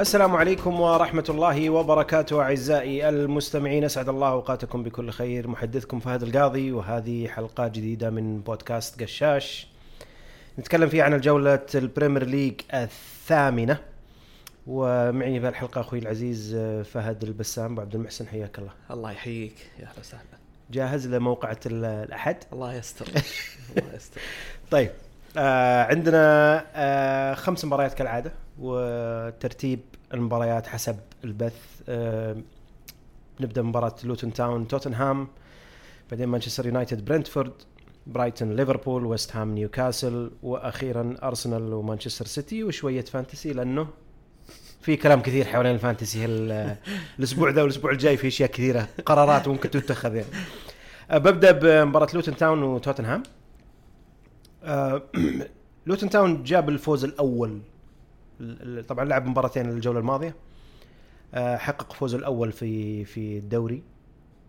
[0.00, 3.84] السلام عليكم ورحمة الله وبركاته أعزائي المستمعين.
[3.84, 5.48] أسعد الله أوقاتكم بكل خير.
[5.48, 9.66] محدثكم فهد القاضي وهذه حلقة جديدة من بودكاست قشاش.
[10.58, 13.78] نتكلم فيها عن الجولة ال Premier League الثامنة.
[14.66, 16.56] ومعي بهالحلقة أخوي العزيز
[16.92, 17.72] فهد البسام.
[17.72, 18.72] أبو عبد المحسن حياك الله.
[18.90, 19.54] الله يحييك.
[19.78, 20.22] يا أهلا وسهلا.
[20.70, 23.06] جاهز لموقعة ال- الأحد؟ الله يستر.
[23.76, 24.20] الله يستر.
[24.70, 24.90] طيب
[25.36, 28.32] آه عندنا آه خمس مباريات كالعادة.
[28.60, 29.80] وترتيب
[30.14, 31.82] المباريات حسب البث.
[31.88, 32.36] آه
[33.40, 35.28] نبدأ مباراة لوتون تاون توتنهام
[36.10, 37.52] بعدين مانشستر يونايتد برنتفورد
[38.06, 42.64] برايتون ليفربول ويست هام نيوكاسل وأخيرا أرسنال ومانشستر سيتي.
[42.64, 43.88] وشوية Fantasy لأنه
[44.80, 46.24] في كلام كثير حوالين ال Fantasy
[47.18, 50.28] الأسبوع ذا والأسبوع الجاي في أشياء كثيرة قرارات ممكن تتخذ يعني.
[51.10, 53.22] أه، ببدأ بمباراة لوتن تاون وتوتنهام.
[54.64, 55.02] أه،
[55.86, 57.69] لوتن تاون جاب الفوز الأول ال- ال-
[58.88, 60.34] طبعا لعب مباراتين الجولة الماضية.
[61.34, 63.82] أه، حقق فوزه الأول في في الدوري.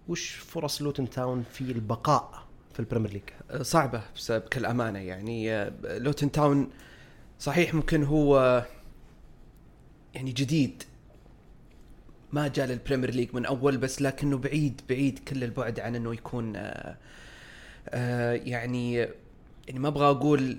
[0.08, 5.54] وش فرص لوتن تاون في البقاء في ال Premier League؟ صعبة بس بكل امانه يعني
[5.54, 6.70] آه، لوتن تاون
[7.40, 8.66] صحيح ممكن هو
[10.14, 10.84] يعني جديد.
[12.34, 16.14] ما جاء لل Premier League من أول بس لكنه بعيد بعيد كل البعد عن إنه
[16.14, 16.98] يكون آه،
[17.90, 18.94] آه، يعني
[19.68, 20.58] يعني ما أبغى أقول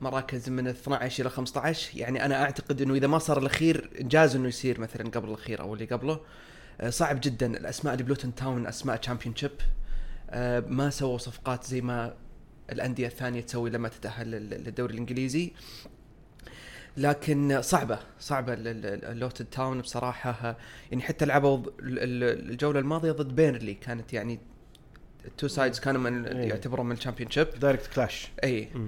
[0.00, 4.48] مراكز من 12 إلى 15 يعني أنا أعتقد إنه إذا ما صار الأخير جاز إنه
[4.48, 6.20] يصير مثلا قبل الأخير أو اللي قبله.
[6.80, 7.46] آه، صعب جدا.
[7.56, 9.50] الأسماء اللي بلوتن تاون أسماء Championship
[10.68, 12.14] ما سووا صفقات زي ما
[12.72, 15.52] الأندية الثانية تسوي لما تتأهل لل- للدوري الإنجليزي.
[16.96, 20.30] لكن صعبة صعبة اللوتن تاون بصراحة.
[20.30, 20.56] آه،
[20.90, 24.38] يعني حتى لعبوا الجولة الماضية ضد بيرنلي كانت يعني
[25.24, 26.48] ال two sides كانوا من إيه.
[26.48, 28.78] يعتبرون من ال Championship direct clash اي و-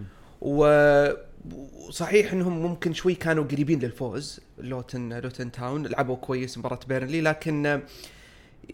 [0.43, 7.80] وصحيح إنهم ممكن شوي كانوا قريبين للفوز لوتن لوتن تاون لعبوا كويس مباراة بيرنلي لكن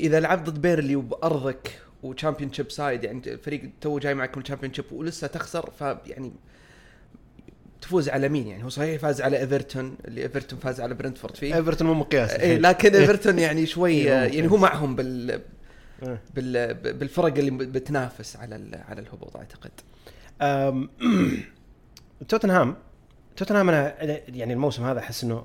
[0.01, 4.75] إذا لعبت ضد بيرنلي وبأرضك و Championship side يعني الفريق تو جاي معك من ال
[4.75, 6.33] Championship ولسه تخسر فيعني
[7.81, 11.55] تفوز على مين يعني؟ هو صحيح فاز على إيفرتون اللي إيفرتون فاز على برنتفورد فيه.
[11.56, 15.41] إيفرتون مو مقياس إيه لكن إيفرتون يعني شوي إيه، يعني هو معهم بال
[16.03, 16.21] إيه.
[16.35, 19.71] بال بالفرق اللي بتنافس على على الهبوط أعتقد.
[22.29, 22.77] توتنهام
[23.37, 23.95] توتنهام أنا
[24.29, 25.45] يعني الموسم هذا أحس إنه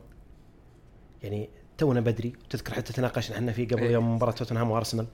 [1.23, 2.33] يعني تونا بدري.
[2.49, 3.91] تذكر حتى تناقشنا إحنا فيه قبل إيه.
[3.91, 5.07] يوم مباراة توتنهام وأرسنال.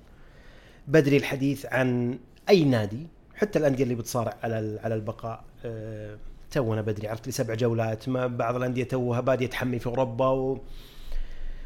[0.87, 6.17] بدري الحديث عن أي نادي حتى الأندية اللي بتصارع على على البقاء أه،
[6.51, 7.07] تونا بدري.
[7.07, 10.61] عرفت لي سبع جولات ما بعض الأندية توها بادية تحمي في أوروبا و...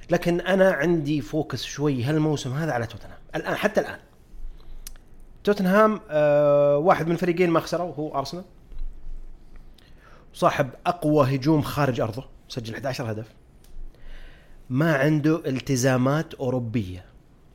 [0.09, 3.19] لكن أنا عندي فوكس شوي هالموسم هذا على توتنهام.
[3.35, 3.99] الآن حتى الآن.
[5.43, 8.43] توتنهام آه واحد من فريقين ما خسروا هو أرسنال.
[10.33, 13.27] صاحب أقوى هجوم خارج أرضه سجل 11 هدف.
[14.69, 17.05] ما عنده التزامات أوروبية.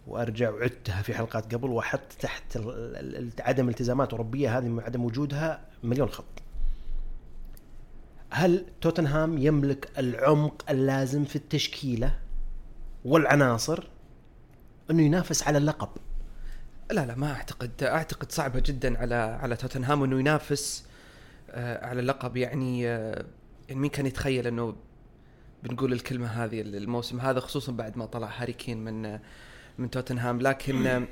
[0.07, 2.59] وأرجع وعدتها في حلقات قبل وأحط تحت
[3.41, 6.25] عدم التزامات أوروبية هذه عدم وجودها مليون خط.
[8.31, 12.19] هل توتنهام يملك العمق اللازم في التشكيلة
[13.05, 13.89] والعناصر
[14.91, 15.89] إنه ينافس على اللقب؟
[16.91, 20.85] لا لا ما أعتقد أعتقد صعبة جدا على على توتنهام إنه ينافس
[21.59, 23.25] على اللقب يعني آه
[23.69, 24.77] يعني مين كان يتخيل إنه
[25.63, 29.21] بنقول الكلمة هذه الموسم هذا خصوصا بعد ما طلع هاري كين من آه
[29.79, 30.41] من توتنهام.
[30.41, 31.09] لكن آه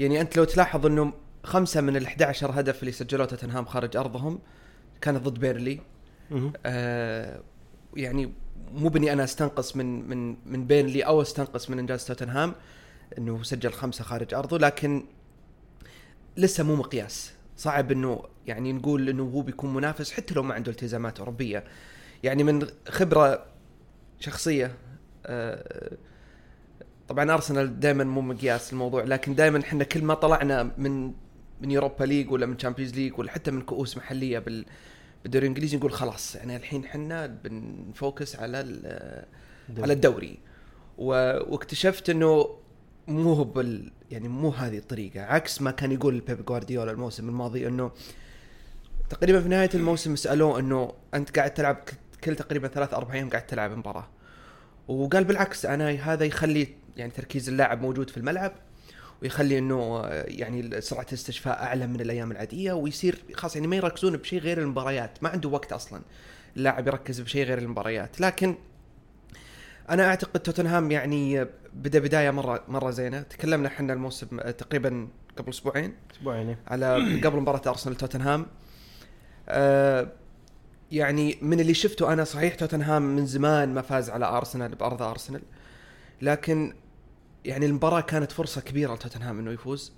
[0.00, 1.12] يعني أنت لو تلاحظ إنه
[1.44, 4.38] خمسة من ال 11 هدف اللي سجلوه توتنهام خارج أرضهم
[5.00, 5.80] كانت ضد بيرلي.
[6.66, 7.42] آه
[7.96, 8.32] يعني
[8.72, 12.54] مو بني أنا أستنقص من من من بينلي أو أستنقص من إنجاز توتنهام
[13.18, 15.04] إنه سجل خمسة خارج أرضه لكن
[16.36, 17.32] لسه مو مقياس.
[17.58, 21.64] صعب إنه يعني نقول إنه هو بيكون منافس حتى لو ما عنده التزامات أوروبية.
[22.22, 23.44] يعني من خبرة
[24.20, 24.72] شخصية
[25.26, 25.96] آه
[27.08, 31.12] طبعا أرسنال دائما مو مقياس الموضوع لكن دائما إحنا كل ما طلعنا من
[31.60, 34.64] من Europa League ولا من Champions League ولا حتى من كؤوس محلية بال
[35.22, 39.26] بالدوري الإنجليزي نقول خلاص يعني الحين إحنا بن focus على ال-
[39.78, 40.38] على الدوري.
[40.98, 42.48] واكتشفت إنه
[43.08, 45.20] مو بال يعني مو هذه الطريقة.
[45.20, 47.90] عكس ما كان يقول بيب جوارديولا الموسم الماضي إنه
[49.10, 51.76] تقريبا في نهاية الموسم سألوه إنه أنت قاعد تلعب
[52.24, 54.08] كل تقريبا ثلاث أربع أيام قاعد تلعب مباراة.
[54.88, 58.52] وقال بالعكس أنا هذا يخلي يعني تركيز اللاعب موجود في الملعب
[59.22, 64.16] ويخلي إنه آه، يعني سرعة الاستشفاء أعلى من الأيام العادية ويصير خلاص يعني ما يركزون
[64.16, 65.22] بشيء غير المباريات.
[65.22, 66.02] ما عنده وقت أصلا
[66.56, 68.20] اللاعب يركز بشيء غير المباريات.
[68.20, 68.54] لكن
[69.90, 73.22] أنا أعتقد توتنهام يعني بدأ بداية مره مرة زينة.
[73.22, 75.94] تكلمنا إحنا الموسم آه، تقريبا قبل أسبوعين.
[76.12, 78.46] أسبوعين على قبل مباراة أرسنال توتنهام.
[79.48, 80.12] آه
[80.92, 85.42] يعني من اللي شفته أنا صحيح توتنهام من زمان ما فاز على أرسنال بأرض أرسنال.
[86.22, 86.74] لكن
[87.44, 89.92] يعني المباراة كانت فرصة كبيرة لتوتنهام إنه يفوز.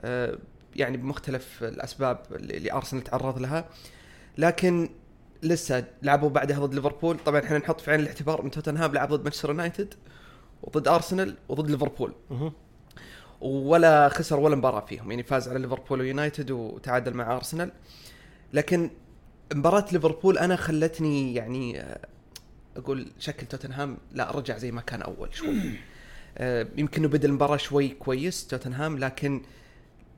[0.00, 0.38] آه،
[0.76, 3.68] يعني بمختلف الأسباب اللي أرسنال تعرض لها.
[4.38, 4.88] لكن
[5.42, 7.18] لسه لعبوا بعدها ضد ليفربول.
[7.18, 9.94] طبعا إحنا نحط في عين الاعتبار إن توتنهام لعب ضد مانشستر يونايتد
[10.62, 12.12] وضد أرسنال وضد ليفربول.
[13.40, 15.10] ولا خسر ولا مباراة فيهم.
[15.10, 17.72] يعني فاز على ليفربول ويونايتد وتعادل مع أرسنال.
[18.52, 18.90] لكن
[19.54, 22.00] مباراة ليفربول أنا خلتني يعني آه،
[22.76, 25.56] أقول شكل توتنهام لا رجع زي ما كان أول شوي.
[26.38, 29.42] آه، يمكن بدأ المباراة شوي كويس توتنهام لكن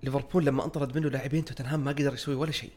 [0.03, 2.71] ليفربول لما انطرد منه لاعبين توتنهام ما قدر يسوي ولا شيء.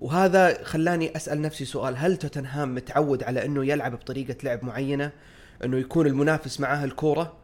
[0.00, 5.12] وهذا خلاني أسأل نفسي سؤال هل توتنهام متعود على إنه يلعب بطريقة لعب معينة؟
[5.64, 7.36] إنه يكون المنافس معاه الكورة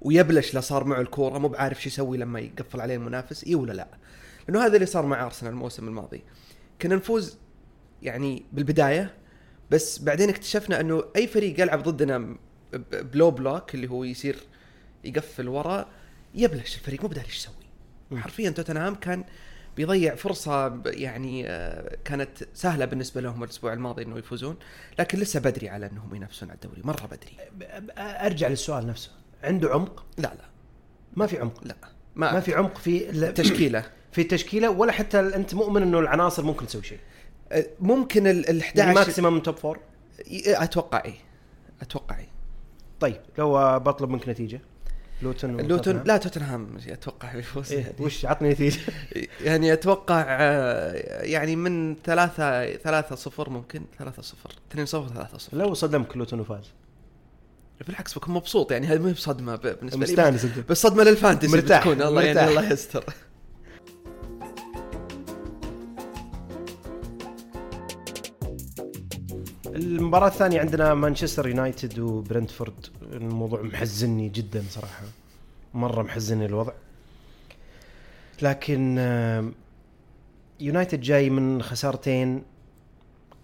[0.00, 3.72] ويبلش لا صار معه الكورة مو بعارف شو يسوي لما يقفل عليه المنافس إي ولا
[3.72, 3.88] لا؟
[4.48, 6.22] لأنه هذا اللي صار مع أرسنال الموسم الماضي.
[6.82, 7.38] كنا نفوز
[8.02, 9.14] يعني بالبداية
[9.70, 12.36] بس بعدين اكتشفنا إنه أي فريق يلعب ضدنا
[12.92, 14.36] ب low block اللي هو يصير
[15.04, 15.88] يقفل ورا
[16.34, 18.20] يبلش الفريق مو بداري إيش يسوي.
[18.20, 19.24] حرفيا توتنهام كان
[19.80, 24.56] بيضيع فرصة ب- يعني آه، كانت سهلة بالنسبة لهم الأسبوع الماضي إنه يفوزون،
[24.98, 27.36] لكن لسه بدري على إنهم ينافسون على الدوري، مرة بدري.
[27.98, 29.10] أرجع للسؤال نفسه.
[29.44, 30.44] عنده عمق؟ لا لا.
[31.16, 31.64] ما في عمق.
[31.64, 31.76] لا.
[32.16, 33.84] ما, ما, في عمق في ال- تشكيلة.
[34.12, 36.98] في التشكيله ولا حتى أنت مؤمن إنه العناصر ممكن تسوي شيء؟
[37.80, 39.78] ممكن ال ال 11 يعني maximum top four
[40.46, 41.18] أتوقع إيه.
[41.82, 42.28] أتوقع إيه.
[43.00, 44.60] طيب لو بطلب منك نتيجة.
[45.22, 46.06] لوتون لوتون وتوتنهام.
[46.06, 47.94] لا توتنهام أتوقع بيفوز إيه يعني.
[48.00, 48.78] وش عطني نتيجه
[49.44, 55.56] يعني أتوقع آه، يعني من ثلاثة ثلاثة صفر ممكن ثلاثة صفر اثنين صفر ثلاثة صفر
[55.56, 56.64] لو صدمك لوتون وفاز
[57.86, 61.15] بالعكس بكون مبسوط يعني هذه ما هي بصدمة ب- بالنسبة لي مستانس بس صدمة لل
[61.15, 62.48] Fantasy مرتاح، بتكون الله يعني مرتاح.
[62.58, 63.04] الله يستر
[69.76, 72.86] المباراة الثانية عندنا مانشستر يونايتد وبرنتفورد.
[73.02, 75.04] الموضوع محزني جدا صراحة.
[75.74, 76.72] مرة محزني الوضع.
[78.42, 79.54] لكن آم،
[80.60, 82.42] يونايتد جاي من خسارتين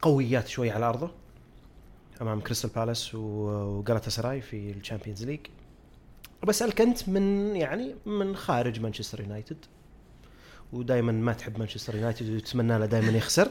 [0.02, 1.11] قويات شوي على أرضه.
[2.20, 5.41] أمام كريستال بالاس وجالاتا سراي في ال Champions League.
[6.43, 9.56] بسألك أنت من يعني من خارج مانشستر يونايتد.
[10.72, 13.49] ودائما ما تحب مانشستر يونايتد وتتمنى له دائما يخسر.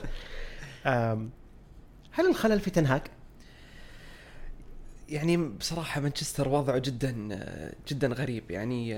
[2.17, 3.01] هل الخلل في تنهاج؟
[5.09, 7.39] يعني بصراحة مانشستر وضعه جدا
[7.87, 8.51] جدا غريب.
[8.51, 8.89] يعني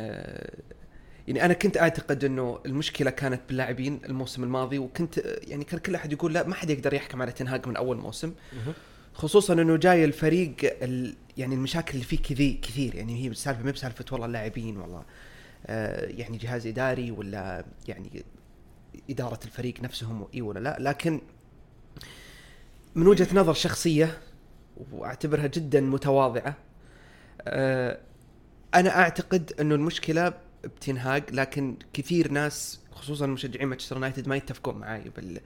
[1.28, 5.18] يعني أنا كنت أعتقد إنه المشكلة كانت باللاعبين الموسم الماضي وكنت
[5.48, 8.34] يعني كان كل أحد يقول لا ما حد يقدر يحكم على تنهاج من أول موسم.
[9.14, 12.96] خصوصا إنه جاي الفريق ال يعني المشاكل اللي فيه كذي كثير.
[12.96, 15.04] يعني هي السالفه ما بسالفه والله اللاعبين والله.
[16.18, 18.24] يعني جهاز إداري ولا يعني
[19.10, 20.78] إدارة الفريق نفسهم إي ولا لا.
[20.80, 21.22] لكن
[22.98, 24.18] من وجهة نظر شخصية
[24.92, 26.56] وأعتبرها جدا متواضعة
[27.42, 27.98] آه
[28.76, 30.34] أنا أعتقد إنه المشكلة
[30.64, 35.40] بتنهاج لكن كثير ناس خصوصا مشجعين مانشستر يونايتد ما يتفقون معي بال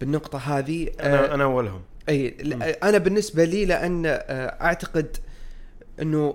[0.00, 0.90] بالنقطة هذه.
[1.00, 1.82] أنا أنا أولهم.
[2.08, 2.36] أي
[2.82, 4.12] أنا بالنسبة لي لأن آه،
[4.62, 5.16] أعتقد
[6.02, 6.34] إنه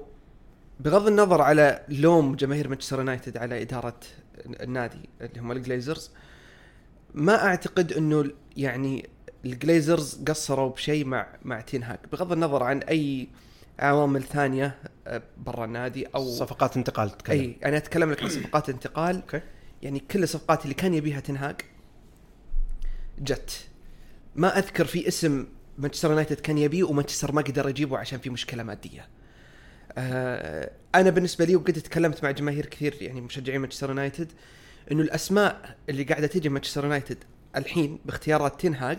[0.79, 3.99] بغض النظر على لوم جماهير مانشستر يونايتد على إدارة
[4.45, 6.11] النادي اللي هم الجليزرز
[7.13, 9.09] ما أعتقد إنه يعني
[9.45, 13.27] الجليزرز قصروا بشيء مع مع تينهاك بغض النظر عن أي
[13.79, 17.39] عوامل ثانية آه، برا النادي أو صفقات انتقال تتكلم.
[17.39, 19.15] أي أنا أتكلم لك عن صفقات انتقال.
[19.15, 19.41] okay.
[19.81, 21.61] يعني كل الصفقات اللي كان يبيها تنهاج
[23.19, 23.67] جت.
[24.35, 25.45] ما أذكر في اسم
[25.77, 29.07] مانشستر يونايتد كان يبيه ومانشستر ما قدر يجيبه عشان في مشكلة مادية.
[29.97, 34.31] آه أنا بالنسبة لي وقد تكلمت مع جماهير كثير يعني مشجعين مانشستر يونايتد
[34.91, 37.17] إنه الأسماء اللي قاعدة تجي مانشستر يونايتد
[37.55, 38.97] الحين باختيارات تنهاج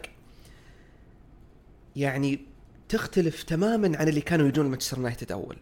[1.96, 2.40] يعني
[2.88, 5.56] تختلف تماما عن اللي كانوا يجون مانشستر يونايتد أول.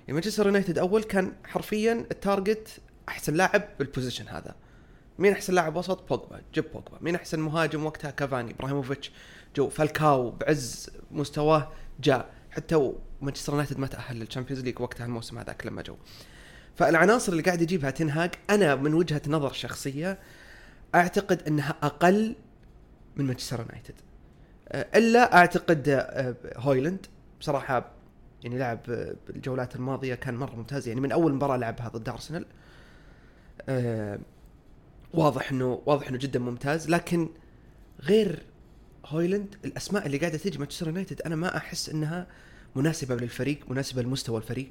[0.00, 2.68] يعني مانشستر يونايتد أول كان حرفيا ال target
[3.08, 4.54] أحسن لاعب بال position هذا.
[5.18, 9.12] مين أحسن لاعب وسط؟ بوجبا، جيب بوجبا، مين أحسن مهاجم وقتها؟ كافاني، إبراهيموفيتش،
[9.56, 15.38] جو فالكاو بعز مستواه جاء، حتى مانشستر يونايتد ما تأهل لل Champions League وقتها الموسم
[15.38, 15.96] هذاك لما جو.
[16.76, 20.18] فالعناصر اللي قاعد يجيبها تنهاج أنا من وجهة نظر شخصية
[20.94, 22.36] أعتقد إنها أقل
[23.16, 23.94] من مانشستر يونايتد.
[24.72, 27.06] آه، إلا أعتقد آه، هويلاند.
[27.40, 27.90] بصراحة
[28.44, 30.88] يعني لعب آه، بالجولات الماضية كان مرة ممتاز.
[30.88, 32.46] يعني من أول مباراة لعبها ضد أرسنال
[33.68, 34.18] آه،
[35.14, 36.90] واضح إنه واضح إنه جدا ممتاز.
[36.90, 37.28] لكن
[38.02, 38.42] غير
[39.06, 42.26] هويلاند الأسماء اللي قاعدة تجي مانشستر يونايتد أنا ما أحس إنها
[42.76, 44.68] مناسبة للفريق مناسبة لمستوى الفريق.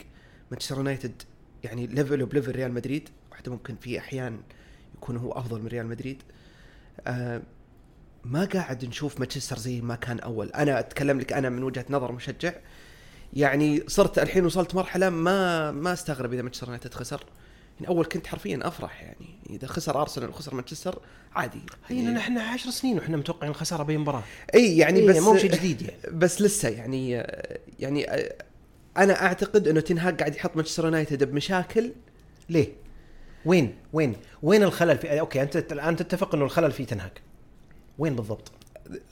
[0.52, 1.22] مانشستر يونايتد
[1.64, 4.40] يعني level ب level ريال مدريد حتى ممكن في أحيان
[4.96, 6.24] يكون هو أفضل من ريال مدريد.
[7.08, 7.42] آه
[8.24, 10.50] ما قاعد نشوف مانشستر زي ما كان أول.
[10.50, 12.54] أنا أتكلم لك أنا من وجهة نظر مشجع.
[13.34, 17.26] يعني صرت الحين وصلت مرحلة ما ما أستغرب إذا مانشستر يونايتد خسر.
[17.76, 19.40] يعني أول كنت حرفيا أفرح يعني.
[19.50, 21.00] إذا خسر أرسنال وخسر مانشستر
[21.36, 21.62] عادي.
[21.88, 24.24] هي لأن إحنا 10 سنين وإحنا متوقعين الخساره باي مباراة.
[24.56, 25.98] إي يعني بس مو شيء جديد يعني.
[26.20, 27.12] بس لسه يعني
[27.80, 28.06] يعني
[28.98, 31.92] أنا أعتقد إنه تنهاج قاعد يحط مانشستر يونايتد بمشاكل.
[32.50, 32.68] ليه؟
[33.46, 37.22] وين؟ وين؟ وين الخلل في okay أنت الان تتفق إنه الخلل في تنهاج
[38.00, 38.52] وين بالضبط؟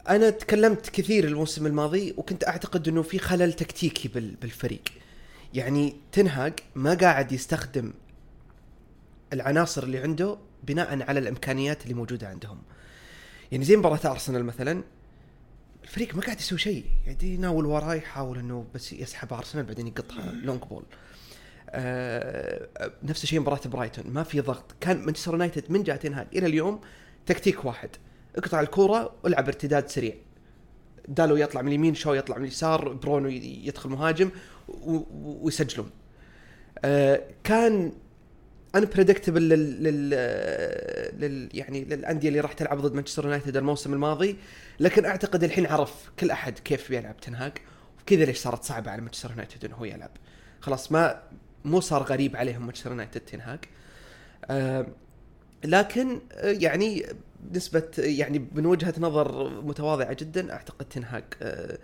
[0.10, 4.82] أنا تكلمت كثير الموسم الماضي وكنت أعتقد إنه في خلل تكتيكي بال- بالفريق.
[5.54, 7.94] يعني تنهاج ما قاعد يستخدم
[9.34, 12.58] العناصر اللي عنده بناء على الإمكانيات اللي موجودة عندهم.
[13.52, 14.84] يعني زي مباراة أرسنال مثلا
[15.84, 16.86] الفريق ما قاعد يسوي شيء.
[17.06, 20.84] قاعد يناول وراه يحاول إنه بس يسحب أرسنال بعدين يقطها long ball
[21.70, 22.68] آه
[23.04, 24.06] نفس الشيء مباراة برايتون.
[24.14, 24.76] ما في ضغط.
[24.82, 26.82] كان مانشستر يونايتد من جاء تنهاج إلى اليوم
[27.26, 27.90] تكتيك واحد.
[28.36, 30.14] اقطع الكورة والعب ارتداد سريع.
[31.08, 34.30] دالو يطلع من اليمين شو يطلع من اليسار برونو يدخل مهاجم
[35.24, 35.90] ويسجلون.
[36.86, 37.92] آه كان
[38.76, 40.10] unpredictable لل, لل,
[41.20, 44.38] لل يعني للأندية اللي راح تلعب ضد مانشستر يونايتد الموسم الماضي.
[44.80, 47.52] لكن أعتقد الحين عرف كل أحد كيف بيلعب تنهاج
[48.02, 50.12] وكذا ليش صارت صعبة على مانشستر يونايتد إنه هو يلعب.
[50.62, 51.22] خلاص ما
[51.66, 53.60] مو صار غريب عليهم مانشستر يونايتد تنهاج
[54.46, 54.88] آه
[55.64, 57.06] لكن آه، يعني
[57.52, 61.78] نسبة يعني من وجهة نظر متواضعة جدا أعتقد تنهاج آه،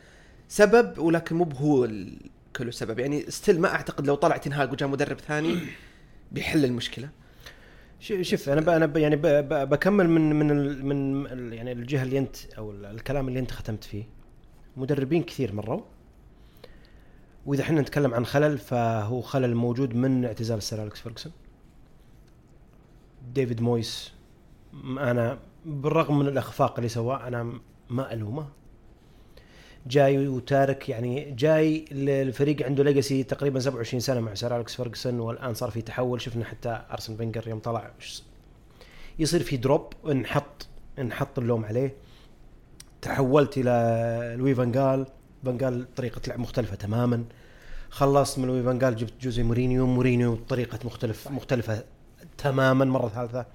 [0.48, 1.90] سبب ولكن مو هو
[2.56, 3.00] كله سبب.
[3.00, 5.58] يعني still ما أعتقد لو طلع تنهاج وجاء مدرب ثاني
[6.32, 7.10] بيحل المشكلة.
[8.00, 9.16] ش- شوف أنا أنا يعني
[9.66, 14.04] بكمل من من من يعني الجهة اللي أنت أو ال- الكلام اللي أنت ختمت فيه.
[14.78, 15.82] مدربين كثير مروا.
[17.46, 21.32] وإذا إحنا نتكلم عن خلل فهو خلل موجود من اعتزال السير أليكس فيرجسون
[23.36, 24.14] ديفيد مويس
[24.84, 27.54] أنا بالرغم من الأخفاق اللي سواه أنا
[27.90, 28.48] ما ألومه.
[29.88, 35.54] جاي وتارك يعني جاي الفريق عنده legacy تقريبا 27 سنة مع سير أليكس فيرجسون والآن
[35.54, 36.22] صار في تحول.
[36.22, 37.92] شفنا حتى أرسن فينجر يوم طلع.
[39.20, 40.68] يصير في drop نحط
[41.00, 41.96] نحط اللوم عليه.
[43.02, 45.08] تحولت إلى لوي فانجال
[45.46, 47.24] فانجال طريقة لعب مختلفة تماما.
[47.90, 49.86] خلصت من لوي فانجال جبت جوزي مورينيو.
[49.88, 51.84] مورينيو طريقة مختلف مختلفة
[52.38, 53.46] تماما مرة ثالثة.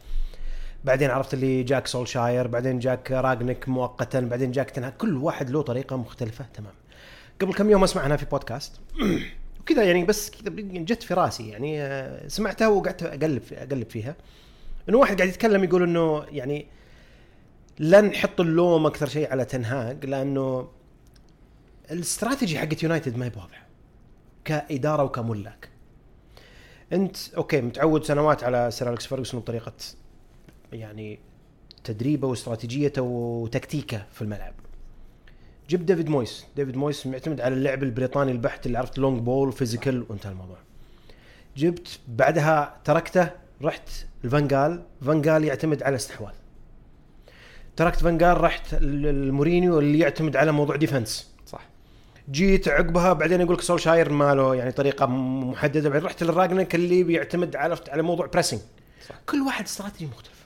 [0.84, 5.62] بعدين عرفت اللي جاك سولشاير بعدين جاك راجنك مؤقتا بعدين جاك تنهاج كل واحد له
[5.62, 6.72] طريقة مختلفة تمام.
[7.40, 8.80] قبل كم يوم اسمع عنها في بودكاست.
[9.60, 14.16] وكذا يعني بس كذا جت في راسي يعني آه، سمعتها وقعدت أقلب أقلب فيها.
[14.88, 16.66] إنه واحد قاعد يتكلم يقول إنه يعني
[17.78, 20.68] لا نحط اللوم أكثر شيء على تنهاج لأنه
[21.90, 23.66] الاستراتيجي حقت يونايتد ما هي بواضحة
[24.44, 25.68] كإدارة وكملاك.
[26.92, 29.40] أنت okay متعود سنوات على سير أليكس فيرجسون
[30.72, 31.18] يعني
[31.84, 34.52] تدريبه واستراتيجيته وتكتيكه في الملعب.
[35.68, 36.44] جيب ديفيد مويس.
[36.56, 40.56] ديفيد مويس معتمد على اللعب البريطاني البحت اللي عرفت long ball و physical وانتهى الموضوع.
[41.56, 43.30] جبت بعدها تركته
[43.62, 43.88] رحت
[44.24, 46.32] الفانجال فانجال يعتمد على استحواذ.
[47.76, 51.60] تركت فانجال رحت ال- المورينيو اللي يعتمد على موضوع defense صح.
[52.30, 55.88] جيت عقبها بعدين يقول لك سولشاير ما له يعني طريقة محددة.
[55.88, 58.60] بعدين رحت للراجنك اللي بيعتمد على على موضوع pressing
[59.08, 59.14] صح.
[59.26, 60.37] كل واحد استراتيجي مختلف.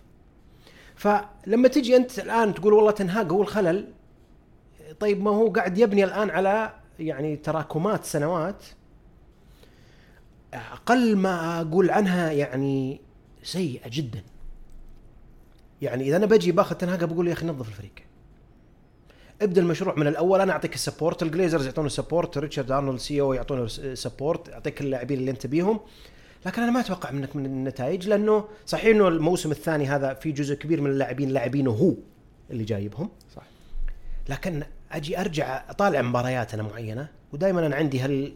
[1.03, 3.89] فلما تجي أنت الآن تقول والله تنهاج هو الخلل
[5.01, 8.65] طيب ما هو قاعد يبني الآن على يعني تراكمات سنوات.
[10.55, 13.01] أقل ما أقول عنها يعني
[13.43, 14.23] سيئة جدا.
[15.83, 17.93] يعني إذا أنا بجي باخذ تنهاج بقول يا أخي نظف الفريق.
[19.43, 23.33] ابدأ المشروع من الأول أنا أعطيك ال support الجليزرز يعطون ال support ريتشارد أرنولد CEO
[23.33, 25.81] يعطون ال support أعطيك اللاعبين اللي أنت بيهم.
[26.47, 30.55] لكن أنا ما أتوقع منك من النتائج لأنه صحيح إنه الموسم الثاني هذا في جزء
[30.55, 31.95] كبير من اللاعبين لاعبينه هو
[32.51, 33.09] اللي جايبهم.
[33.37, 33.43] صح.
[34.29, 38.33] لكن أجي أرجع أطالع مباريات أنا معينة ودائما أنا عندي هال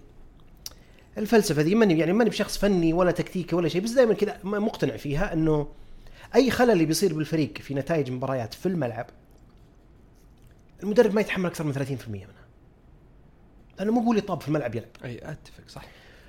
[1.19, 4.97] الفلسفة ذي ماني يعني ماني بشخص فني ولا تكتيكي ولا شيء بس دائما كذا مقتنع
[4.97, 5.69] فيها إنه
[6.35, 9.07] أي خلل اللي بيصير بالفريق في نتائج مباريات في الملعب
[10.83, 12.27] المدرب ما يتحمل أكثر من 30% منها.
[13.79, 14.89] لأنه مو هو اللي طاب في الملعب يلعب.
[15.05, 15.83] أي أتفق صح.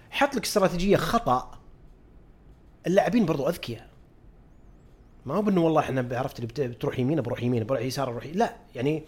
[0.09, 1.56] حط لك استراتيجية خطأ
[2.87, 3.87] اللاعبين برضو أذكياء.
[5.25, 8.25] ما هو بأنه والله إحنا عرفت اللي بت- بتروح يمين بروح يمين بروح يسار بروح
[8.33, 9.03] لا يعني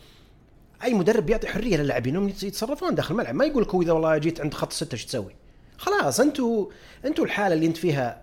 [0.84, 3.36] أي مدرب بيعطي حرية للاعبين انهم يتص- يتصرفون داخل الملعب.
[3.36, 5.36] ما يقول لك إذا والله جيت عند خط السته إيش تسوي؟
[5.78, 6.66] خلاص أنتوا
[7.06, 8.22] أنتوا الحالة اللي أنت فيها.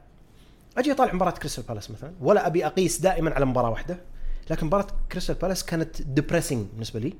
[0.78, 2.12] أجي أطالع مباراة كريستال بالاس مثلا.
[2.20, 3.98] ولا أبي أقيس دائما على مباراة واحدة.
[4.50, 7.14] لكن مباراة كريستال بالاس كانت depressing بالنسبة لي.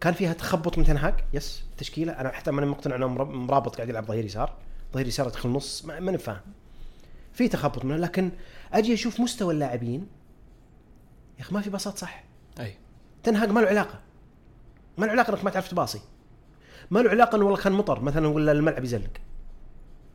[0.00, 2.12] كان فيها تخبط من تنهاج يس تشكيلة.
[2.12, 4.54] أنا حتى ماني مقتنع إنه مرا- مرابط قاعد يلعب ظهير يسار.
[4.94, 5.84] ظهير يسار يدخل نص.
[5.84, 6.40] ما- ماني فاهم.
[7.34, 8.30] في تخبط منه لكن
[8.72, 10.06] أجي أشوف مستوى اللاعبين
[11.38, 12.24] يا أخي ما في باصات صح.
[12.60, 12.74] أي.
[13.22, 14.00] تنهاج ما له علاقة.
[14.98, 16.00] ما له علاقة إنك ما تعرف تباصي.
[16.90, 19.10] ما له علاقة إنه والله كان مطر مثلا ولا الملعب يزلق.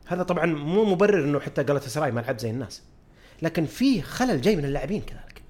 [0.06, 2.82] هذا طبعا مو مبرر إنه حتى قالت سراي ما لعب زي الناس.
[3.42, 5.42] لكن في خلل جاي من اللاعبين كذلك.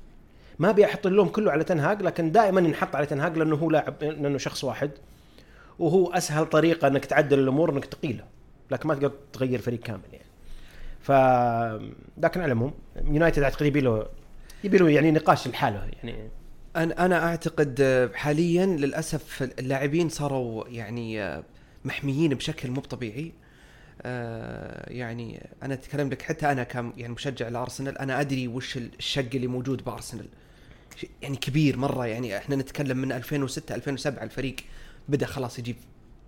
[0.58, 4.04] ما أبي أحط اللوم كله على تنهاج لكن دائما ينحط على تنهاج لأنه هو لاعب
[4.04, 4.90] لأنه شخص واحد
[5.78, 8.24] وهو أسهل طريقة إنك تعدل الأمور إنك تقيله.
[8.70, 10.29] لكن ما تقدر تغير فريق كامل يعني.
[11.00, 11.12] ف
[12.19, 12.73] لكن على العموم
[13.04, 14.07] يونايتد أعتقد يبي له
[14.64, 16.30] يبي له يعني نقاش لحاله يعني.
[16.76, 21.45] أنا أنا أعتقد آه، حاليا للأسف اللاعبين صاروا يعني آه،
[21.85, 23.33] محميين بشكل مو طبيعي.
[24.02, 29.28] آه، يعني أنا أتكلم لك حتى أنا كم يعني مشجع لأرسنال أنا أدري وش الشق
[29.35, 30.26] اللي موجود بأرسنال.
[31.23, 34.57] يعني كبير مرة يعني إحنا نتكلم من 2006 2007 الفريق
[35.09, 35.76] بدأ خلاص يجيب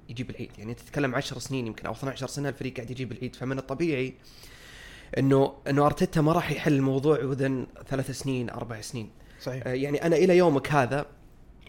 [0.08, 0.50] يجيب العيد.
[0.58, 3.36] يعني تتكلم 10 سنين يمكن أو 12 سنة الفريق قاعد يجيب العيد.
[3.36, 4.14] فمن الطبيعي
[5.18, 9.10] إنه إنه أرتيتا ما راح يحل الموضوع within ثلاث سنين أربع سنين
[9.42, 11.06] صحيح آه، يعني أنا إلى يومك هذا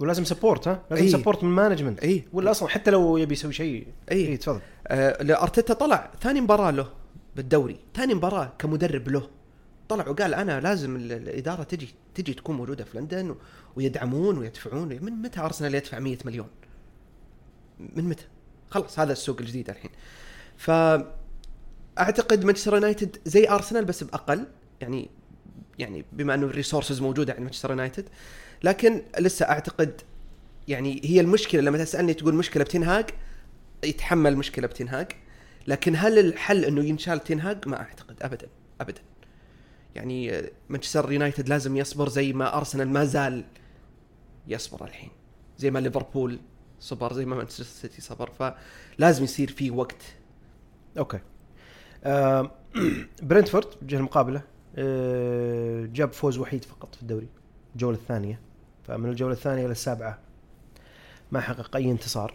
[0.02, 1.12] ولازم support ها لازم إيه.
[1.12, 2.26] support من management إيه.
[2.34, 3.88] ولا أصلا حتى لو يبي يسوي شيء.
[4.12, 6.90] إي تفضل آه، أرتيتا طلع ثاني مباراة له
[7.36, 9.30] بالدوري ثاني مباراة كمدرب له
[9.90, 13.38] طلع وقال أنا لازم ال- الإدارة تجي تجي تكون موجودة في لندن و-
[13.76, 16.48] ويدعمون ويدفعون من متى أرسنال يدفع 100 مليون؟
[17.80, 18.24] من متى؟
[18.70, 19.92] خلاص هذا السوق الجديد الحين.
[20.58, 20.72] ف
[22.00, 24.46] أعتقد مانشستر يونايتد زي ارسنال بس بأقل.
[24.82, 25.10] يعني
[25.80, 28.10] يعني بما أنه ال resources موجودة عند مانشستر يونايتد
[28.64, 30.02] لكن لسه أعتقد
[30.68, 33.10] يعني هي المشكلة لما تسألني تقول مشكلة بتنهاج
[33.84, 35.08] يتحمل مشكلة بتنهاج
[35.68, 38.48] لكن هل الحل إنه ينشال تنهاج ما أعتقد ابدا
[38.82, 39.02] ابدا.
[39.96, 43.44] يعني مانشستر يونايتد لازم يصبر زي ما ارسنال ما زال
[44.48, 45.10] يصبر الحين.
[45.58, 46.40] زي ما ليفربول
[46.80, 48.56] صبر زي ما مانشستر سيتي صبر.
[49.00, 50.04] فلازم يصير في وقت
[50.98, 51.20] أوكي.
[53.24, 54.42] برنتفورد الجهة المقابلة
[54.76, 57.28] آه جاب فوز وحيد فقط في الدوري
[57.74, 58.40] الجولة الثانية.
[58.84, 60.20] فمن الجولة الثانية للسابعه
[61.32, 62.34] ما حقق أي انتصار.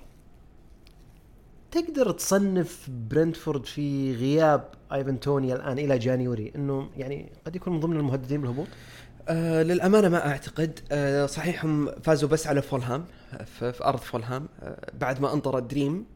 [1.71, 7.81] تقدر تصنف برنتفورد في غياب أيفن توني الآن إلى January إنه يعني قد يكون من
[7.81, 8.67] ضمن المهددين بالهبوط؟
[9.29, 10.81] آه للأمانة ما أعتقد.
[10.93, 15.33] آه صحيح هم فازوا بس على فولهام آه، في, في أرض فولهام آه بعد ما
[15.35, 16.07] أنطرد ريم.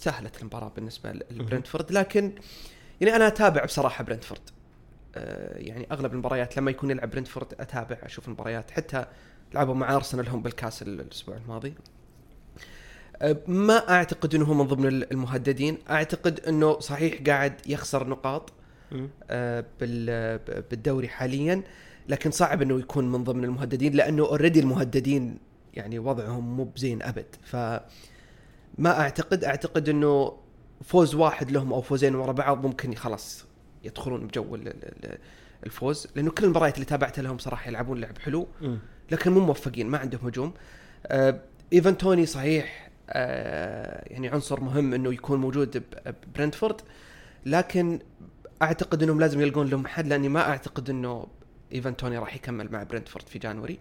[0.00, 1.92] سهلت المباراة بالنسبة لبرنتفورد.
[1.92, 2.32] لكن
[3.00, 4.40] يعني أنا أتابع بصراحة برنتفورد.
[5.14, 8.70] آه يعني أغلب المباريات لما يكون يلعب برنتفورد أتابع أشوف المباريات.
[8.70, 9.04] حتى
[9.54, 11.74] لعبوا مع أرسنال هم بالكاس ال- الأسبوع الماضي.
[13.22, 15.78] آه، ما أعتقد إنه هو من ضمن المهددين.
[15.90, 18.52] أعتقد إنه صحيح قاعد يخسر نقاط
[19.30, 19.64] آه،
[20.70, 21.62] بالدوري حاليا.
[22.08, 25.38] لكن صعب إنه يكون من ضمن المهددين لأنه اوريدي المهددين
[25.74, 27.26] يعني وضعهم مو بزين أبد.
[27.44, 27.56] ف
[28.78, 30.36] ما أعتقد أعتقد إنه
[30.84, 33.44] فوز واحد لهم أو فوزين ورا بعض ممكن خلاص
[33.84, 35.18] يدخلون بجو ال- ال- ال-
[35.66, 38.48] الفوز لأنه كل المباريات اللي تابعتها لهم صراحة يلعبون لعب حلو.
[39.10, 40.52] لكن مو موفقين ما عندهم هجوم.
[41.06, 41.40] آه
[41.72, 45.82] إيفان توني صحيح آه يعني عنصر مهم إنه يكون موجود
[46.26, 46.80] ببرنتفورد
[47.46, 47.98] لكن
[48.62, 51.26] أعتقد إنهم لازم يلقون لهم حل لأني ما أعتقد إنه
[51.72, 53.78] إيفان توني راح يكمل مع برنتفورد في January.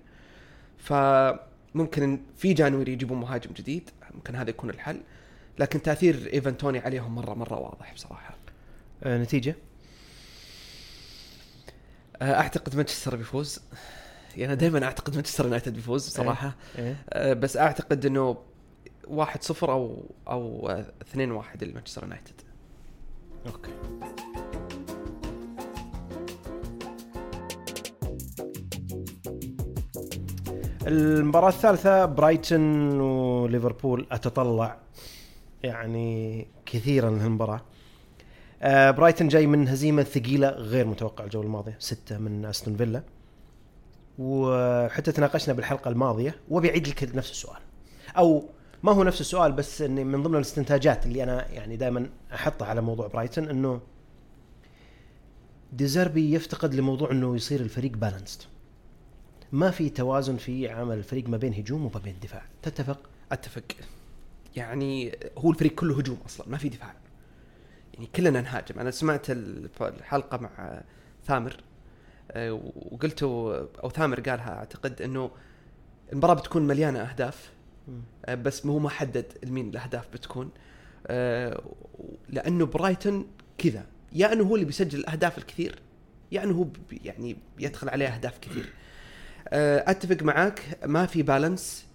[0.78, 3.89] فممكن في January يجيبون مهاجم جديد.
[4.15, 5.02] ممكن هذا يكون الحل.
[5.60, 8.38] لكن تأثير ايفان توني عليهم مره مرة واضح بصراحة.
[9.04, 9.56] آه نتيجة؟
[12.22, 13.60] آه، أعتقد مانشستر بيفوز.
[14.38, 16.56] يعني دائما أعتقد مانشستر يونايتد بيفوز بصراحة.
[16.78, 16.95] إيه.
[17.10, 18.38] آه، بس أعتقد إنه
[19.08, 22.41] واحد صفر أو أو آه، اثنين واحد لمانشستر يونايتد.
[23.48, 23.72] أوكي.
[30.88, 32.06] المباراة الثالثة
[33.43, 34.78] وليفربول أتطلع
[35.63, 37.62] يعني كثيرا لهالمباراة
[38.62, 43.04] آه برايتون جاي من هزيمة ثقيلة غير متوقعة الجولة الماضية ستة من أستون فيلا.
[44.19, 47.62] وحتى تناقشنا بالحلقة الماضية وابي اعيد لك نفس السؤال.
[48.17, 48.43] أو
[48.84, 52.82] ما هو نفس السؤال بس إني من ضمن الاستنتاجات اللي أنا يعني دائما أحطها على
[52.82, 53.82] موضوع برايتون إنه
[55.73, 58.41] ديزربي يفتقد لموضوع إنه يصير الفريق بالانسد
[59.52, 62.43] ما في توازن في عمل الفريق ما بين هجوم وما بين دفاع.
[62.62, 62.99] تتفق؟
[63.31, 63.63] أتفق.
[64.55, 66.95] يعني هو الفريق كله هجوم أصلا ما في دفاع.
[67.93, 68.79] يعني كلنا نهاجم.
[68.79, 69.25] أنا سمعت
[69.81, 70.81] الحلقة مع
[71.25, 71.63] ثامر
[72.31, 75.31] آه، وقلت أو ثامر قالها أعتقد إنه
[76.11, 77.51] المباراة بتكون مليانة أهداف
[78.25, 80.49] آه، بس هو ما حدد لمين الأهداف بتكون.
[81.07, 81.61] آه،
[82.29, 83.85] لأنه برايتون كذا.
[84.13, 85.79] يا أنه هو اللي بيسجل الأهداف الكثير
[86.31, 86.67] يا أنه هو
[87.03, 88.73] يعني يدخل عليه أهداف كثير.
[89.53, 91.86] أتفق معاك ما في balance.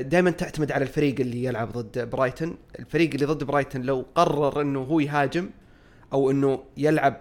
[0.00, 2.56] دائما تعتمد على الفريق اللي يلعب ضد برايتون.
[2.78, 5.50] الفريق اللي ضد برايتون لو قرر إنه هو يهاجم
[6.12, 7.20] أو إنه يلعب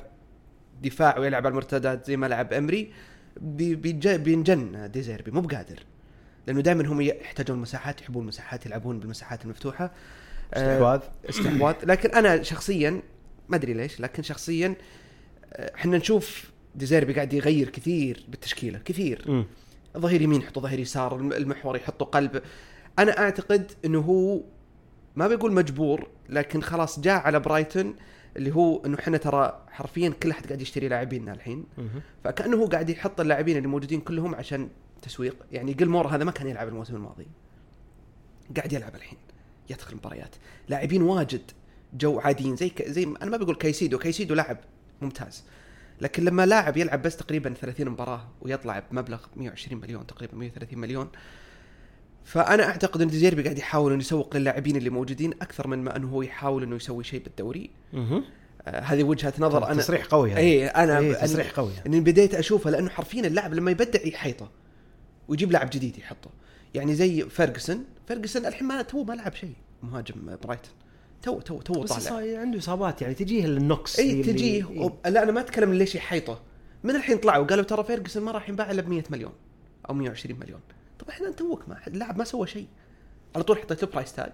[0.81, 2.91] دفاع ويلعب على المرتدات زي ما لعب إمري
[3.41, 5.83] بيجنن ديزيربي مو بقادر.
[6.47, 9.91] لأنه دائما هم يحتاجون مساحات يحبون المساحات يلعبون بالمساحات المفتوحة.
[10.53, 10.99] آه، استحواذ.
[11.29, 11.75] استحواذ.
[11.83, 13.01] لكن أنا شخصيا
[13.49, 14.75] ما أدري ليش لكن شخصيا
[15.53, 19.25] آه، إحنا نشوف ديزيربي قاعد يغير كثير بالتشكيلة كثير.
[19.27, 19.45] مم.
[19.97, 22.41] ظهير يمين يحطوا ظهير يسار الم- المحور يحطوا قلب.
[22.99, 24.41] أنا أعتقد إنه هو
[25.15, 27.95] ما بيقول مجبور لكن خلاص جاء على برايتون
[28.37, 31.65] اللي هو إنه إحنا ترى حرفيا كل أحد قاعد يشتري لاعبيننا الحين.
[32.23, 34.69] فكأنه هو قاعد يحط اللاعبين اللي موجودين كلهم عشان
[35.01, 35.35] تسويق.
[35.51, 37.27] يعني جلمور هذا ما كان يلعب الموسم الماضي.
[38.57, 39.17] قاعد يلعب الحين
[39.69, 40.35] يدخل مباريات.
[40.69, 41.51] لاعبين واجد
[41.93, 42.89] جو عاديين زي ك...
[42.89, 44.57] زي أنا ما بقول كايسيدو كايسيدو لاعب
[45.01, 45.43] ممتاز.
[46.01, 51.07] لكن لما لاعب يلعب بس تقريبا 30 مباراة ويطلع بمبلغ 120 مليون تقريبا 130 مليون
[52.25, 56.09] فأنا أعتقد إن ديزيربي قاعد يحاول إنه يسوق للاعبين اللي موجودين أكثر من ما إنه
[56.09, 57.69] هو يحاول إنه يسوي شيء بالدوري.
[57.93, 59.81] آه هذه وجهة نظر أنا.
[59.81, 60.37] تصريح قوي هذا.
[60.39, 64.51] اي أنا إيه، أنا- تصريح قوي إني بديت أشوفه لأنه حرفيا اللاعب لما يبدع يحيطه
[65.27, 66.29] ويجيب لاعب جديد يحطه.
[66.73, 70.73] يعني زي فيرجسون فيرجسون الحين ما تو ما لعب شيء مهاجم برايتون.
[71.21, 72.39] تو تو تو بس طالع.
[72.39, 74.65] عنده إصابات يعني تجيه النقص إي تجيه.
[74.65, 75.07] وب...
[75.07, 76.39] لا أنا ما أتكلم ليش يحيطه.
[76.83, 79.31] من الحين طلعوا قالوا ترى فيرجسون ما راح ينباع إلا ب 100 مليون
[79.89, 80.59] أو 120 مليون.
[80.99, 82.67] طب إحنا توك ما اللاعب ما سوى شيء.
[83.35, 84.31] على طول حطيت له price tag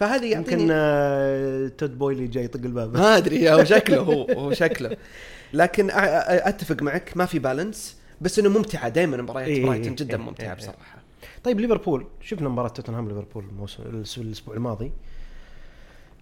[0.00, 2.94] فهذه يمكن يعطيني آه، تود بويلي جاي يطق الباب.
[2.94, 4.96] ما أدري هو شكله هو هو شكله.
[5.52, 10.22] لكن أتفق معك ما في balance بس إنه ممتعة دائما مباريات إيه، برايتون جدا إيه،
[10.22, 11.02] ممتعة إيه، بصراحة.
[11.44, 12.06] طيب ليفربول.
[12.20, 13.82] شفنا مباراة توتنهام ليفربول الموسم
[14.18, 14.92] الأسبوع الماضي.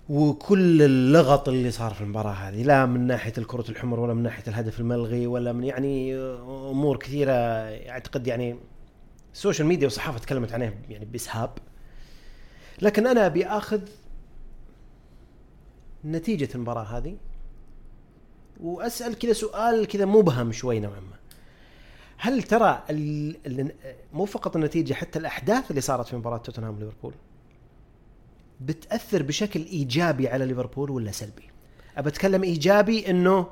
[0.08, 4.42] وكل اللغط اللي صار في المباراة هذه لا من ناحية الكرة الحمر ولا من ناحية
[4.48, 6.16] الهدف الملغي ولا من يعني
[6.70, 8.56] أمور كثيرة أعتقد يعني
[9.34, 11.50] السوشيال ميديا والصحافة تكلمت عنها يعني بإسهاب
[12.82, 13.80] لكن أنا ابي اخذ
[16.04, 17.16] نتيجة المباراة هذه
[18.60, 21.18] وأسأل كذا سؤال كذا مبهم شوي نوعا ما
[22.16, 22.82] هل ترى.
[24.12, 27.14] مو فقط النتيجة حتى الأحداث اللي صارت في مباراة توتنهام وليفربول
[28.60, 31.42] بتأثر بشكل إيجابي على ليفربول ولا سلبي؟
[31.96, 33.46] أبى أتكلم إيجابي إنه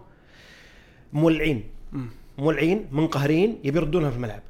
[1.12, 1.64] مولعين.
[2.38, 4.42] مولعين منقهرين يبي يردونها في الملعب.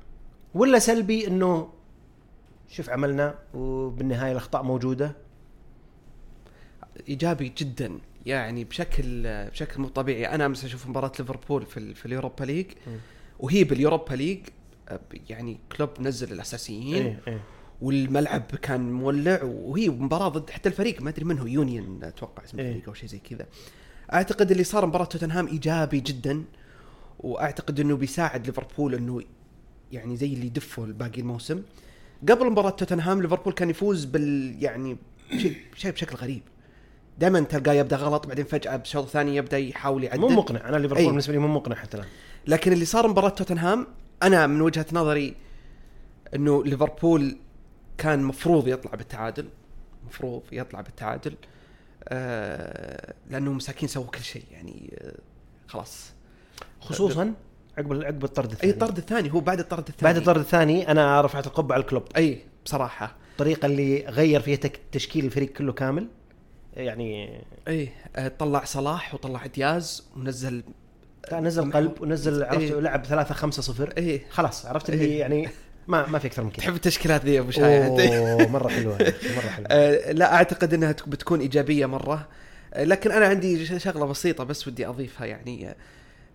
[0.55, 1.73] ولا سلبي إنه
[2.69, 5.17] شوف عملنا وبالنهاية الأخطاء موجودة؟
[7.09, 7.99] إيجابي جدا.
[8.27, 10.35] يعني بشكل بشكل مو طبيعي.
[10.35, 12.67] أنا أمس أشوف مباراة ليفربول في في اليوروبا ليج.
[13.39, 14.41] وهي باليوروبا ليج
[15.31, 17.07] يعني كلوب نزل الأساسيين.
[17.07, 17.41] إيه إيه.
[17.81, 22.59] والملعب كان مولع وهي مباراة ضد حتى الفريق ما أدري من هو Union أتوقع اسم
[22.59, 22.69] إيه.
[22.69, 23.47] الفريق أو شيء زي كذا.
[24.13, 26.45] أعتقد اللي صار مباراة توتنهام إيجابي جدا
[27.19, 29.23] وأعتقد إنه بيساعد ليفربول إنه
[29.93, 31.63] يعني زي اللي يدفوا باقي الموسم.
[32.29, 34.97] قبل مباراة توتنهام ليفربول كان يفوز بال يعني
[35.37, 36.43] شيء شيء بشكل غريب.
[37.19, 40.21] دائما تلقاه يبدأ غلط بعدين فجأة بشوط ثاني يبدأ يحاول يعدل.
[40.21, 41.09] مو مقنع أنا ليفربول إيه.
[41.09, 42.09] بالنسبة لي مو مقنع حتى الآن.
[42.47, 43.87] لكن اللي صار مباراة توتنهام
[44.23, 45.35] أنا من وجهة نظري
[46.35, 47.37] إنه ليفربول
[47.99, 49.49] كان مفروض يطلع بالتعادل
[50.07, 51.35] مفروض يطلع بالتعادل
[52.09, 55.15] آه لأنه مساكين سووا كل شيء يعني آه
[55.69, 56.13] خلاص.
[56.81, 57.35] خصوصا
[57.79, 58.73] عقب عقب الطرد أي الثاني.
[58.73, 60.13] الطرد الثاني هو بعد الطرد الثاني.
[60.13, 62.03] بعد الطرد الثاني أنا رفعت القبعه على الكلوب.
[62.17, 63.17] أي بصراحة.
[63.33, 64.59] الطريقة اللي غير فيها
[64.93, 66.09] تشكيل الفريق كله كامل
[66.77, 70.63] يعني أي آه طلع صلاح وطلع دياز ونزل
[71.33, 72.81] لا نزل قلب ونزل عرفت إيه.
[72.81, 75.21] لعب 3 5 0 اي خلاص عرفت اللي إيه.
[75.21, 75.49] يعني
[75.89, 76.59] ما ما في أكثر من كذا.
[76.65, 78.99] تحب التشكيلات ذي يا أبو شاهد؟ أوه مرة حلوة
[79.37, 79.69] مرة حلوة.
[79.71, 82.29] آه، لا أعتقد إنها تك- بتكون إيجابية مرة.
[82.75, 85.75] آه، لكن أنا عندي شغلة بسيطة بس ودي أضيفها يعني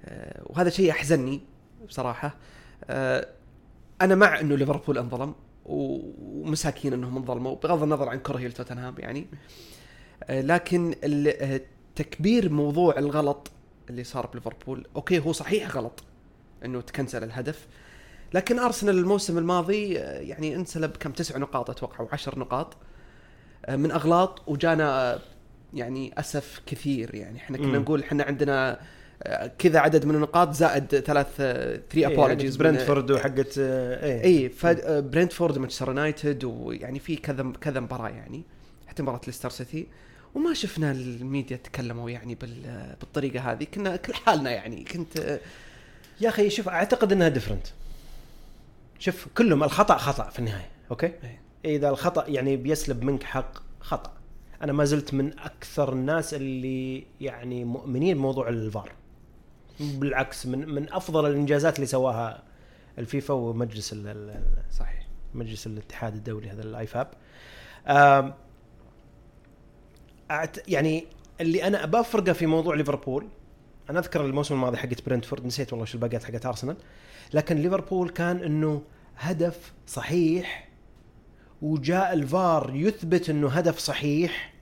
[0.06, 1.42] آه، وهذا شيء احزني
[1.88, 2.36] بصراحة.
[2.90, 3.28] آه،
[4.02, 5.36] أنا مع إنه ليفربول انظلم
[5.66, 9.28] ومساكين إنهم انظلموا بغض النظر عن كرهي لتوتنهام يعني.
[10.30, 10.96] لكن
[11.96, 13.52] تكبير موضوع الغلط
[13.90, 16.04] اللي صار بليفربول أوكي هو صحيح غلط
[16.66, 17.68] إنه تكنسل الهدف
[18.34, 22.78] لكن أرسنال الموسم الماضي آه، يعني انسلب كم تسع نقاط أتوقع أو عشر نقاط
[23.66, 25.20] آه، من أغلاط وجانا آه،
[25.74, 27.16] يعني أسف كثير.
[27.16, 27.80] يعني إحنا كنا.
[27.80, 28.80] نقول إحنا عندنا
[29.58, 35.88] كذا عدد من النقاط زائد ثلاث ثري إيه، ابولوجيز حقت برنتفورد وحقت اي فبرنتفورد ومانشستر
[35.88, 38.44] يونايتد ويعني في كذا كذا مباراة يعني
[38.88, 39.88] حتى مباراة ليستر سيتي.
[40.36, 43.64] وما شفنا الميديا تكلموا يعني بال بالطريقة هذه.
[43.74, 45.40] كنا كل حالنا يعني كنت
[46.22, 47.68] يا أخي شوف أعتقد إنها different
[49.02, 51.42] شوف كلهم الخطأ خطأ في النهاية أوكي إيه.
[51.66, 54.14] إذا الخطأ يعني بيسلب منك حق خطأ
[54.62, 58.92] أنا ما زلت من أكثر الناس اللي يعني مؤمنين بموضوع الفار
[59.80, 62.44] بالعكس من من أفضل الإنجازات اللي سواها
[62.98, 63.96] الفيفا ومجلس
[64.72, 67.08] صحيح مجلس الاتحاد الدولي هذا ال IFAB.
[70.68, 71.06] يعني
[71.42, 73.28] اللي أنا بفرقه في موضوع ليفربول
[73.92, 76.76] أنا أذكر الموسم الماضي حقت برنتفورد نسيت والله شو الباقيات حقت أرسنال.
[77.34, 78.82] لكن ليفربول كان إنه
[79.18, 80.70] هدف صحيح
[81.62, 84.54] وجاء الفار يثبت إنه هدف صحيح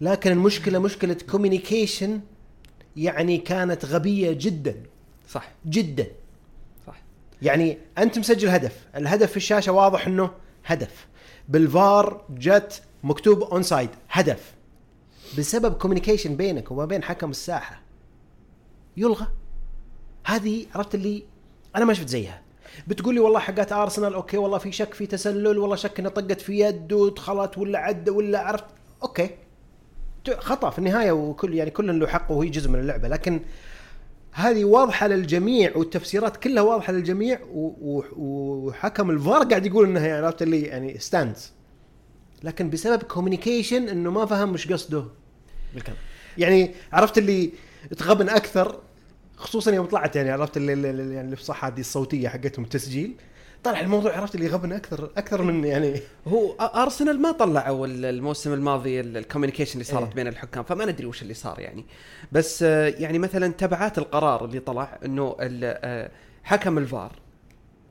[0.00, 2.20] لكن المشكلة مشكلة communication
[2.96, 4.82] يعني كانت غبية جدا.
[5.28, 5.48] صح.
[5.66, 6.06] جدا.
[6.86, 7.02] صح.
[7.42, 10.30] يعني أنت مسجل هدف الهدف في الشاشة واضح إنه
[10.64, 11.06] هدف.
[11.48, 14.54] بالفار جت مكتوب onside هدف.
[15.38, 17.87] بسبب communication بينك وما بين حكم الساحة.
[18.98, 19.26] يلغى.
[20.26, 21.22] هذه عرفت اللي
[21.76, 22.42] أنا ما شفت زيها.
[22.88, 26.40] بتقول لي والله حقات ارسنال أوكي والله في شك في تسلل والله شك إنها طقت
[26.40, 28.64] في يد ودخلت ولا عدى ولا عرفت.
[29.02, 29.30] أوكي.
[30.38, 33.08] خطأ في النهاية وكل يعني كل له حقه وهي جزء من اللعبة.
[33.08, 33.40] لكن
[34.32, 40.62] هذه واضحة للجميع والتفسيرات كلها واضحة للجميع وحكم الفار قاعد يقول إنها يعني عرفت اللي
[40.62, 41.52] يعني stands
[42.42, 45.04] لكن بسبب communication إنه ما فهم وش قصده.
[45.74, 45.98] بالكلام.
[46.38, 47.50] يعني عرفت اللي
[47.96, 48.78] تغبن أكثر
[49.38, 53.14] خصوصا يوم طلعت يعني عرفت اللي, اللي يعني الافصاحات دي الصوتية حقتهم التسجيل
[53.64, 58.52] طلع الموضوع عرفت اللي غبن أكثر أكثر من يعني هو أرسنال ما طلعوا ال- الموسم
[58.52, 60.14] الماضي ال- ال communication اللي صارت إيه.
[60.14, 61.84] بين الحكام فما ندري وش اللي صار يعني.
[62.32, 66.10] بس آه، يعني مثلا تبعات القرار اللي طلع إنه آه،
[66.44, 67.12] حكم الفار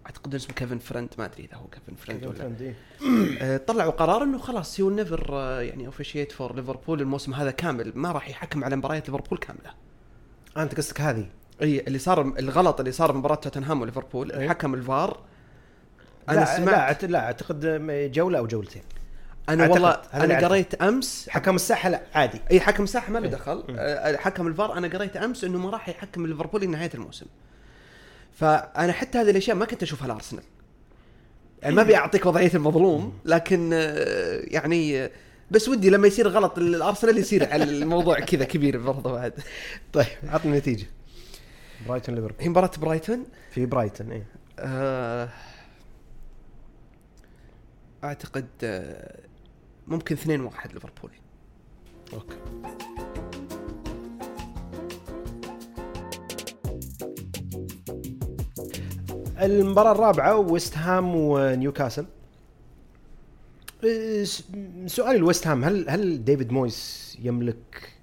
[0.05, 2.73] أعتقد اسمه كيفن فرند ما أدري إذا هو كيفن فرند ولا
[3.41, 8.11] آه، طلعوا قرار إنه خلاص you never يعني officiate for ليفربول الموسم هذا كامل ما
[8.11, 9.73] راح يحكم على مباريات ليفربول كاملة.
[10.57, 11.25] أنت قصدك هذه؟
[11.61, 14.49] اي اللي صار الغلط اللي صار بمباراه توتنهام وليفربول إيه.
[14.49, 15.19] حكم الفار
[16.29, 17.65] أنا لا سمعت لا, لا أعتقد
[18.11, 18.83] جولة أو جولتين
[19.49, 19.75] أنا أعتقد.
[19.75, 20.51] والله أنا أعتقد.
[20.51, 23.31] قريت أمس حكم الساحة لا عادي اي حكم الساحة ما له إيه.
[23.31, 23.75] دخل مم.
[23.79, 27.25] آه، حكم الفار أنا قريت أمس إنه ما راح يحكم ليفربول لنهايه الموسم
[28.33, 30.43] فأنا حتى هذه الأشياء ما كنت أشوفها الارسنال
[31.61, 35.11] يعني ما ابي اعطيك وضعية المظلوم لكن آه، يعني آه،
[35.51, 39.33] بس ودي لما يصير غلط الأرسنال يصير على الموضوع كذا كبير برضه بعد
[39.93, 40.85] طيب عطني نتيجة
[41.87, 42.35] برايتون ليفربول.
[42.37, 44.25] الحين مباراة برايتون؟ في برايتون إيه.
[44.59, 45.29] آه،
[48.03, 49.19] أعتقد آه،
[49.87, 51.11] ممكن 2 1 ليفربول.
[52.13, 52.37] أوكي.
[59.41, 62.05] المباراة الرابعة ويست هام ونيوكاسل.
[63.83, 64.23] إيه،
[64.87, 67.96] سؤالي الويست هام هل هل ديفيد مويس يملك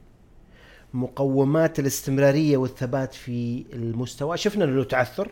[0.94, 4.36] مقومات الاستمرارية والثبات في المستوى.
[4.36, 5.28] شفنا له تعثر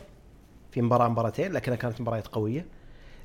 [0.70, 2.66] في مباراة مباراتين لكنها كانت مباريات قوية.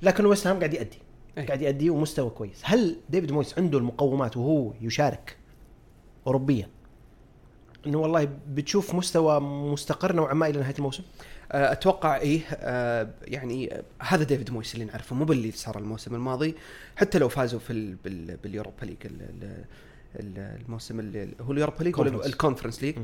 [0.02, 0.98] لكن ويست هام قاعد يأدي
[1.38, 1.46] إيه.
[1.46, 2.62] قاعد يأدي ومستوى كويس.
[2.64, 5.38] هل ديفيد مويس عنده المقومات وهو يشارك
[6.28, 6.70] أوروبيا؟
[7.88, 11.04] إنه والله بتشوف مستوى مستقر نوعا ما إلى نهاية الموسم؟
[11.52, 16.56] آه، أتوقع إيه آه، يعني هذا ديفيد مويس اللي نعرفه مو باللي صار الموسم الماضي.
[16.96, 18.98] حتى لو فازوا في ال بال باليوروبا ليج
[20.20, 22.26] الموسم اللي هو اليوروبا ليج ولا.
[22.26, 22.96] الكونفرنس ليج.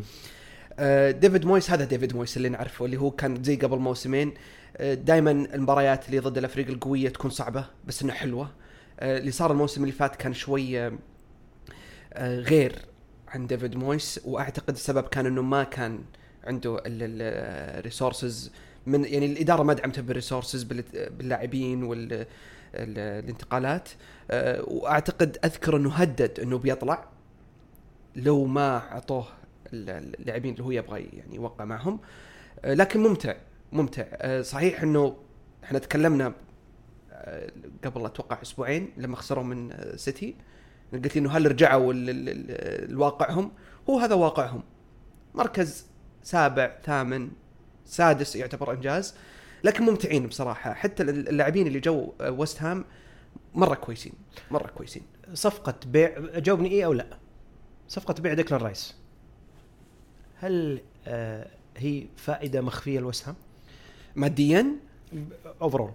[0.80, 4.34] آه، ديفيد مويس هذا ديفيد مويس اللي نعرفه اللي هو كان زي قبل موسمين
[4.80, 8.50] دائما المباريات اللي ضد الأفريق القوية تكون صعبة بس إنها حلوة
[9.00, 10.94] آه، اللي صار الموسم اللي فات كان شوي آه،
[12.14, 12.86] آه، غير
[13.28, 16.00] عن ديفيد مويس وأعتقد السبب كان إنه ما كان
[16.44, 18.52] عنده ال resources
[18.86, 20.64] من يعني الإدارة ما دعمته بال resources
[21.18, 21.84] باللاعبين
[22.74, 23.90] والانتقالات
[24.68, 27.06] وأعتقد أذكر أنه هدد أنه بيطلع
[28.16, 29.26] لو ما أعطوه
[29.74, 32.00] ال- اللاعبين اللي هو يبغى يعني يوقع معهم.
[32.66, 33.36] آه، لكن ممتع
[33.72, 34.04] ممتع.
[34.12, 35.18] آه، صحيح أنه
[35.64, 36.34] إحنا تكلمنا
[37.12, 37.52] آه،
[37.86, 40.36] قبل أتوقع أسبوعين لما خسروا من آه، سيتي.
[40.94, 41.94] قلت إنه هل رجعوا
[42.88, 43.52] لواقعهم
[43.90, 44.64] هو هذا واقعهم.
[45.36, 45.86] مركز
[46.24, 47.32] سابع ثامن
[47.86, 49.16] سادس يعتبر إنجاز.
[49.64, 50.74] لكن ممتعين بصراحة.
[50.74, 52.86] حتى اللاعبين اللي جو آه، ويست هام
[53.54, 54.14] مرة كويسين
[54.52, 55.04] مرة كويسين.
[55.34, 57.06] صفقة بيع جاوبني إيه أو لا؟
[57.88, 58.96] صفقة بيع ديكلان رايس.
[60.40, 61.48] هل آه
[61.78, 63.36] هي فائدة مخفية لويست هام؟
[64.16, 64.68] ماديا؟
[65.62, 65.92] overall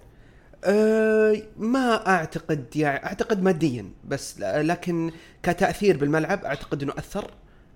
[0.64, 5.10] أه ما أعتقد يعني أعتقد ماديا بس لكن
[5.42, 7.30] كتأثير بالملعب أعتقد إنه أثر.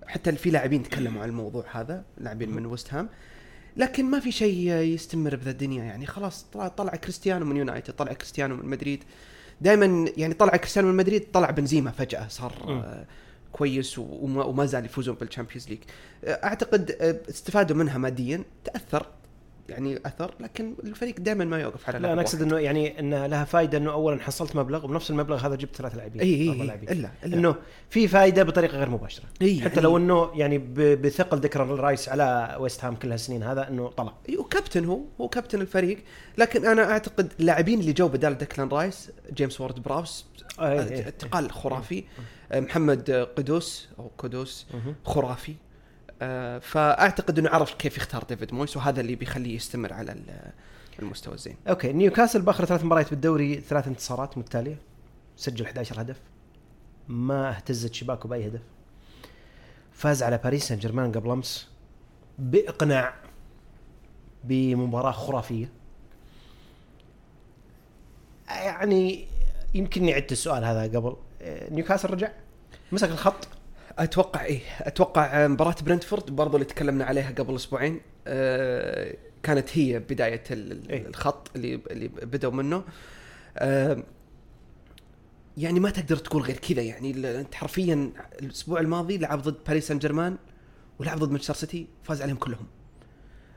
[0.07, 3.09] حتى في لاعبين تكلموا عن الموضوع هذا لاعبين من ويست هام
[3.77, 6.05] لكن ما في شيء يستمر بذا الدنيا يعني.
[6.05, 9.03] خلاص طلع, طلع كريستيانو من يونايتد طلع كريستيانو من مدريد.
[9.61, 12.53] دائما يعني طلع كريستيانو من مدريد طلع بنزيما فجأة صار.
[12.67, 13.05] آه
[13.51, 15.79] كويس وما, وما زال يفوزون بال Champions League.
[16.23, 19.05] أعتقد آه، استفادوا منها ماديا تأثر.
[19.69, 22.41] يعني أثر لكن الفريق دائما ما يوقف على لا أنا أقصد.
[22.41, 26.21] إنه يعني انه لها فائده إنه اولا حصلت مبلغ وبنفس المبلغ هذا جبت ثلاث لاعبين
[26.21, 26.89] اي اي لاعبين.
[26.89, 27.55] إلا إلا إنه
[27.89, 30.57] في فائده بطريقة غير مباشرة إي حتى يعني- لو إنه يعني
[30.95, 35.27] بثقل ديكلان رايس على ويست هام كل هالسنين هذا إنه طلع اي وكابتن هو هو
[35.29, 36.03] كابتن الفريق
[36.37, 40.25] لكن أنا أعتقد اللاعبين اللي جو بدال ديكلان رايس جيمس وورد براوس
[40.59, 41.07] آه، إيه، إيه.
[41.07, 42.03] انتقال خرافي
[42.55, 44.65] محمد قدوس أو قدوس.
[45.05, 45.53] خرافي
[46.59, 50.51] فأعتقد إنه عرف كيف يختار ديفيد مويس وهذا اللي بيخليه يستمر على ال-
[50.99, 51.55] المستوى الزين.
[51.69, 54.77] okay نيوكاسل بأخر ثلاث مباريات بالدوري ثلاث انتصارات متتالية.
[55.37, 56.19] سجل 11 هدف.
[57.07, 58.61] ما اهتزت شباكه بأي هدف.
[59.93, 61.67] فاز على باريس سان جيرمان قبل أمس.
[62.39, 63.13] بإقناع
[64.43, 65.69] بمباراة خرافية.
[68.49, 69.25] يعني
[69.73, 71.15] يمكن عدت السؤال هذا قبل.
[71.71, 72.31] نيوكاسل رجع؟
[72.91, 73.47] مسك الخط؟
[73.99, 80.43] أتوقع إيه أتوقع مباراة برنتفورد برضو اللي تكلمنا عليها قبل أسبوعين أه كانت هي بداية
[80.51, 81.07] إيه.
[81.07, 82.83] الخط اللي اللي بدأوا منه.
[83.57, 84.03] أه
[85.57, 89.99] يعني ما تقدر تقول غير كذا يعني أنت حرفيا الأسبوع الماضي لعب ضد باريس سان
[89.99, 90.37] جيرمان
[90.99, 92.67] ولعب ضد مانشستر سيتي فاز عليهم كلهم.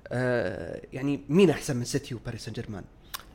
[0.08, 2.84] أه يعني مين أحسن من سيتي وباريس سان جيرمان؟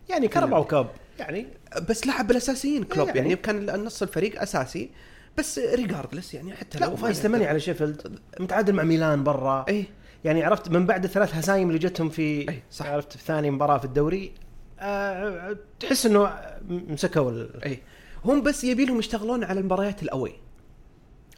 [0.09, 1.47] يعني كاراباو cup يعني
[1.89, 4.89] بس لعب بالأساسيين كلوب يعني- يعني, يعني كان النص الفريق أساسي.
[5.37, 9.65] بس regardless يعني حتى لا لو وفايز ما ثمانية على شيفيلد متعادل مع ميلان برا.
[9.67, 9.85] إيه.
[10.23, 12.85] يعني عرفت من بعد الثلاث هزايم اللي جتهم في أي، صح.
[12.85, 14.31] عرفت في ثاني مباراة في الدوري
[14.79, 16.33] آه تحس إنه
[16.69, 17.79] مسكوا ال- اي
[18.25, 20.31] هم بس يبي لهم يشتغلون على المباريات ال away.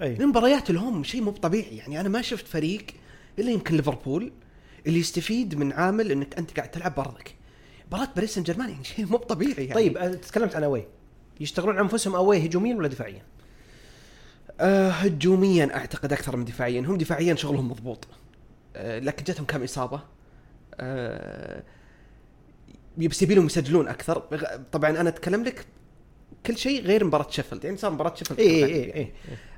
[0.01, 2.81] اي المباريات ال home شيء مو طبيعي يعني أنا ما شفت فريق
[3.39, 4.31] إلا يمكن ليفربول
[4.87, 7.35] اللي يستفيد من عامل إنك أنت قاعد تلعب برضك
[7.87, 9.73] مباراة باريس سان جيرمان يعني شيء مو طبيعي يعني.
[9.73, 10.85] طيب تكلمت عن أوي.
[11.39, 13.21] يشتغلون على أنفسهم أوي هجوميا ولا دفاعيا؟
[14.59, 16.81] آه هجوميا أعتقد أكثر من دفاعيا.
[16.81, 18.07] هم دفاعيا شغلهم مضبوط.
[18.75, 20.01] آه لكن جتهم كم إصابة.
[20.75, 21.63] آه
[22.97, 24.19] بس يبي لهم يسجلون أكثر.
[24.71, 25.65] طبعا أنا أتكلم لك
[26.45, 27.65] كل شيء غير مباراة شيفيلد.
[27.65, 28.93] يعني صار مباراة شيفيلد اي كانت اي عادية.
[28.93, 29.11] اي اي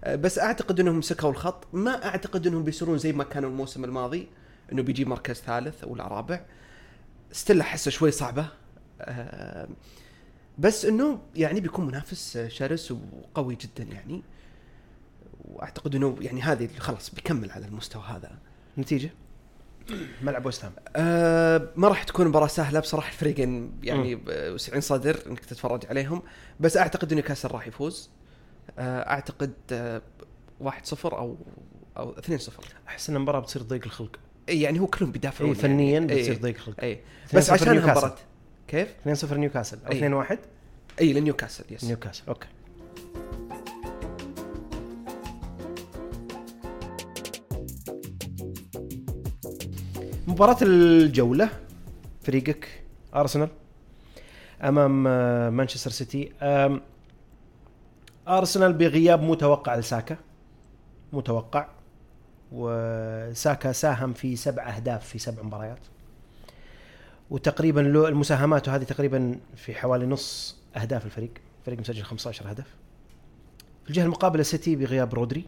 [0.04, 1.68] آه، بس أعتقد إنهم مسكوا الخط.
[1.74, 4.28] ما أعتقد إنهم بيصيرون زي ما كانوا الموسم الماضي
[4.72, 6.46] إنه بيجي مركز ثالث ولا رابع.
[7.32, 8.48] still أحسه شوي صعبة.
[9.02, 9.68] آه،
[10.58, 14.24] بس إنه يعني بيكون منافس شرس وقوي جدا يعني.
[15.46, 18.32] واعتقد انه يعني هذه خلاص بيكمل على المستوى هذا.
[18.78, 19.10] نتيجة؟
[20.22, 25.40] ملعب وست هام أه ما راح تكون مباراة سهلة بصراحة الفريقين يعني وسيعين صدر انك
[25.40, 26.22] تتفرج عليهم.
[26.60, 28.10] بس أعتقد إنه نيوكاسل راح يفوز.
[28.80, 30.02] أه أعتقد أه
[30.64, 31.38] 1-0 أو
[31.98, 32.22] أو 2-0
[32.88, 34.20] أحس إن المباراة بتصير ضيق الخلق.
[34.48, 36.06] يعني هو كلهم بيدافعون إي فنيا يعني.
[36.06, 36.84] بتصير ضيق الخلق.
[36.84, 37.00] إي.
[37.30, 37.92] 2-0 بس عشان نيوكاسل.
[37.92, 38.16] مباراة
[38.68, 39.78] كيف؟ 2-0 نيوكاسل.
[39.86, 40.26] أو أي.
[40.26, 40.38] 2-1
[41.02, 41.84] إي لنيوكاسل yes.
[41.84, 42.48] نيوكاسل okay.
[50.36, 51.50] مباراة الجولة
[52.24, 52.84] فريقك
[53.16, 53.50] أرسنال
[54.64, 56.32] أمام آه، مانشستر سيتي.
[58.28, 60.18] أرسنال بغياب متوقع لساكا.
[61.14, 61.68] متوقع.
[62.52, 65.80] وساكا ساهم في سبع أهداف في سبع مباريات.
[67.30, 71.32] وتقريبا له المساهمات هذه تقريبا في حوالي نص أهداف الفريق.
[71.60, 72.68] الفريق مسجل 15 هدف.
[73.84, 75.46] في الجهة المقابلة سيتي بغياب رودري.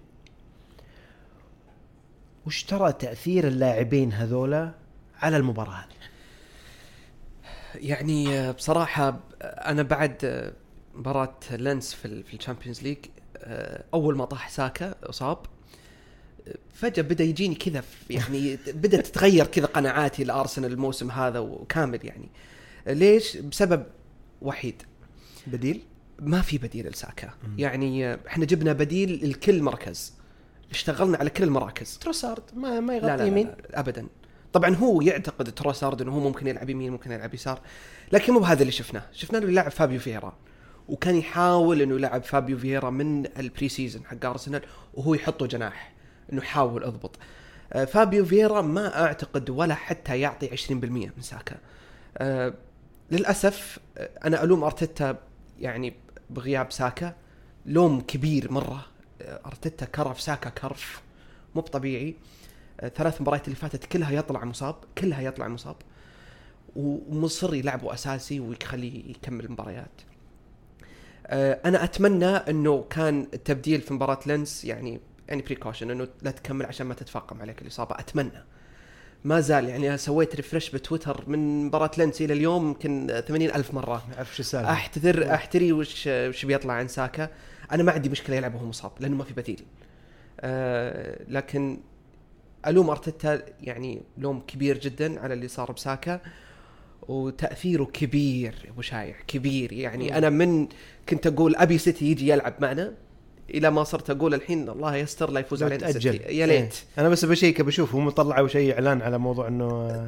[2.47, 4.71] وش ترى تأثير اللاعبين هذولا
[5.21, 5.87] على المباراة هذه؟
[7.75, 10.53] يعني آه، بصراحة آه، أنا بعد آه،
[10.95, 12.97] مباراة لينس في ال- في ال Champions League
[13.93, 15.37] أول ما طاح ساكا انصاب
[16.73, 22.29] فجأة بدأ يجيني كذا يعني بدأت تتغير كذا قناعاتي لأرسنال الموسم هذا وكامل يعني.
[22.87, 23.83] ليش؟ بسبب
[24.41, 24.83] وحيد.
[25.47, 25.81] بديل؟
[26.19, 27.29] ما في بديل لساكا.
[27.57, 30.13] يعني إحنا جبنا بديل لكل مركز.
[30.71, 31.97] اشتغلنا على كل المراكز.
[31.97, 33.47] تروسارد ما ما لا يغطي لا, لا, يمين.
[33.47, 34.07] لا ابدا.
[34.53, 37.59] طبعا هو يعتقد تروسارد إنه هو ممكن يلعب يمين ممكن يلعب يسار
[38.11, 39.03] لكن مو بهذا اللي شفناه.
[39.13, 40.33] شفنا إنه يلعب فابيو فييرا
[40.87, 44.61] وكان يحاول إنه يلعب فابيو فييرا من ال pre-season حق أرسنال
[44.93, 45.93] وهو يحطه جناح
[46.33, 47.15] إنه يحاول يضبط.
[47.73, 51.55] آه، فابيو فييرا ما أعتقد ولا حتى يعطي 20% من ساكا.
[52.17, 52.53] آه،
[53.11, 55.17] للأسف آه، أنا ألوم أرتيتا
[55.59, 55.93] يعني
[56.29, 57.13] بغياب ساكا
[57.65, 58.85] لوم كبير مرة.
[59.21, 61.01] أرتيتا كرف ساكا كرف
[61.55, 62.15] مو بطبيعي.
[62.79, 65.75] آه، ثلاث مباريات اللي فاتت كلها يطلع مصاب كلها يطلع مصاب.
[66.75, 70.01] ومصر يلعبه أساسي ويخليه يكمل المباريات.
[71.27, 76.65] آه، أنا أتمنى إنه كان التبديل في مباراة لينس يعني يعني precaution إنه لا تكمل
[76.65, 77.95] عشان ما تتفاقم عليك الإصابة.
[77.99, 78.43] أتمنى.
[79.23, 84.03] ما زال يعني سويت refresh بتويتر من مباراة لينس إلى اليوم يمكن 80 ألف مرة.
[84.09, 87.29] ما اعرف شو السالفه أحتري أحتري وش وش بيطلع عن ساكا.
[87.71, 89.61] أنا ما عندي مشكلة يلعب وهو مصاب لأنه ما في بديل.
[90.39, 91.79] آه لكن
[92.67, 96.21] ألوم أرتيتا يعني لوم كبير جدا على اللي صار بساكا
[97.07, 99.73] وتأثيره كبير أبو شايع كبير.
[99.73, 100.17] يعني.
[100.17, 100.67] أنا من
[101.09, 102.93] كنت أقول أبي سيتي يجي يلعب معنا
[103.49, 106.21] إلى ما صرت أقول الحين الله يستر لا يفوز علينا تأجل.
[106.21, 106.49] يا ليت.
[106.49, 106.71] إيه.
[106.97, 109.65] أنا بس بشيك بشوف هم طلعوا شيء إعلان على موضوع إنه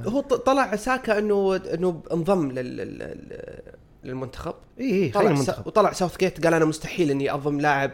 [0.07, 3.61] هو طلع ساكا إنه إنه انضم لل- لل- لل-
[4.03, 4.53] للمنتخب.
[4.79, 5.29] اي اي طلع.
[5.31, 5.67] المنتخب.
[5.67, 7.91] وطلع ساوث جيت قال أنا مستحيل إني أضم لاعب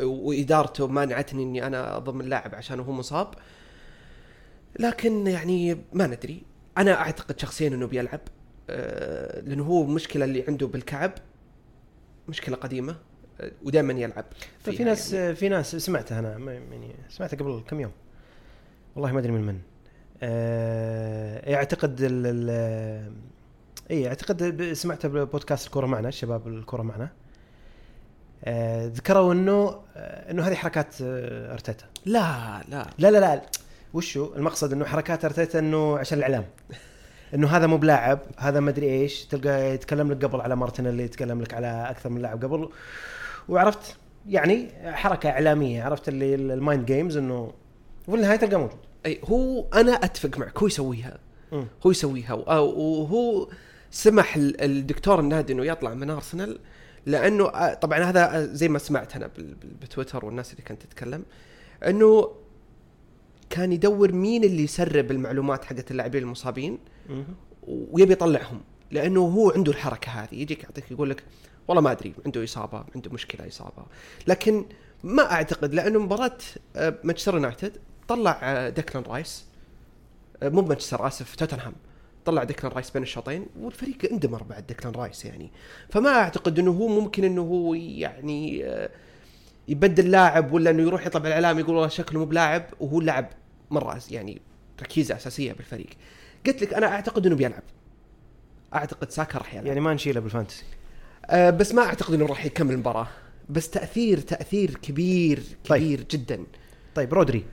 [0.00, 3.28] وإدارته مانعتني إني أنا أضم اللاعب عشان هو مصاب.
[4.78, 6.42] لكن يعني ما ندري.
[6.78, 8.20] أنا أعتقد شخصيا إنه بيلعب.
[8.70, 11.12] آه، لأنه هو المشكلة اللي عنده بالكعب.
[12.28, 12.96] مشكلة قديمة.
[13.64, 14.24] ودائما يلعب
[14.64, 15.34] طيب في ناس يعني.
[15.34, 17.92] في ناس سمعتها أنا يعني سمعتها قبل كم يوم.
[18.96, 19.58] والله ما أدري من من.
[20.22, 23.12] آه يعتقد ال ال
[23.90, 27.08] اي أعتقد سمعتها ببودكاست الكورة معنا الشباب الكورة معنا.
[28.44, 31.84] آه ذكروا إنه آه إنه هذه حركات آه أرتيتا.
[32.06, 32.86] لا لا.
[32.98, 33.42] لا لا لا.
[33.94, 36.44] وشو؟ المقصد إنه حركات أرتيتا إنه عشان الإعلام.
[37.34, 41.42] إنه هذا مو بلاعب هذا ما أدري إيش تلقى يتكلم لك قبل على مارتينيلي يتكلم
[41.42, 42.68] لك على أكثر من لاعب قبل.
[43.48, 43.96] وعرفت
[44.28, 47.52] يعني حركة إعلامية عرفت اللي ال mind games إنه
[48.08, 48.78] وفي النهايه تلقاه موجود.
[49.06, 51.18] أي هو أنا أتفق معك هو يسويها.
[51.52, 51.66] مم.
[51.86, 52.32] هو يسويها.
[52.32, 53.48] و- وهو
[53.90, 56.58] سمح ال- الدكتور النادي إنه يطلع من أرسنال
[57.06, 59.30] لأنه آه، طبعا هذا آه، زي ما سمعت أنا
[59.82, 61.22] بتويتر والناس اللي كانت تتكلم
[61.86, 62.30] إنه
[63.50, 66.78] كان يدور مين اللي يسرب المعلومات حقت اللاعبين المصابين.
[67.62, 70.34] ويبي يطلعهم لأنه هو عنده الحركة هذه.
[70.34, 71.24] يجيك يعطيك يقول لك
[71.68, 73.86] والله ما أدري عنده إصابة عنده مشكلة إصابة.
[74.26, 74.64] لكن
[75.04, 76.38] ما أعتقد لأنه مباراة
[76.76, 77.72] آه، مانشستر يونايتد
[78.08, 79.44] طلع آه، ديكلان رايس
[80.42, 81.74] آه، مو مانشستر آسف توتنهام.
[82.24, 85.50] طلع ديكلان رايس بين الشوطين والفريق اندمر بعد ديكلان رايس يعني.
[85.90, 88.64] فما أعتقد إنه هو ممكن إنه هو يعني
[89.68, 93.28] يبدل لاعب ولا إنه يروح يطلع بالاعلام يقول والله شكله مو بلاعب وهو لاعب
[93.70, 94.40] مرة يعني
[94.82, 95.88] ركيزه أساسية بالفريق.
[96.46, 97.62] قلت لك أنا أعتقد إنه بيلعب.
[98.74, 99.66] أعتقد ساكا راح يلعب.
[99.66, 100.64] يعني ما نشيله بالفانتسي.
[101.26, 103.08] أه بس ما أعتقد إنه راح يكمل المباراة.
[103.48, 105.82] بس تأثير تأثير كبير طيب.
[105.82, 106.46] كبير جدا.
[106.94, 107.44] طيب رودري.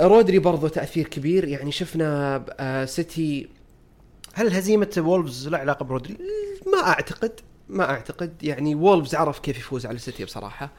[0.00, 1.48] رودري برضو تأثير كبير.
[1.48, 3.48] يعني شفنا آه سيتي.
[4.34, 6.16] هل هزيمة وولفز له علاقة برودري؟
[6.72, 7.32] ما أعتقد
[7.68, 8.42] ما أعتقد.
[8.42, 10.70] يعني وولفز عرف كيف يفوز على سيتي بصراحة.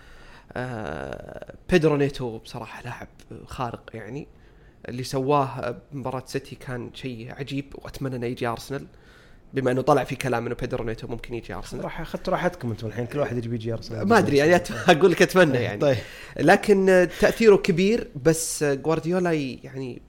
[0.53, 3.07] آه بيدرو نيتو بصراحة لاعب
[3.45, 4.27] خارق يعني.
[4.89, 8.85] اللي سواه بمباراه سيتي كان شيء عجيب وأتمنى إنه يجي أرسنال.
[9.53, 11.83] بما إنه طلع في كلام إنه بيدرو نيتو ممكن يجي أرسنال.
[11.83, 14.07] راح أخذت راحتكم أنتم الحين كل واحد يجي بيجي أرسنال.
[14.07, 14.55] ما أدري يعني
[14.89, 15.81] أقول لك أتمنى يعني.
[15.81, 15.97] طيب
[16.39, 20.01] لكن تأثيره كبير بس جوارديولا يعني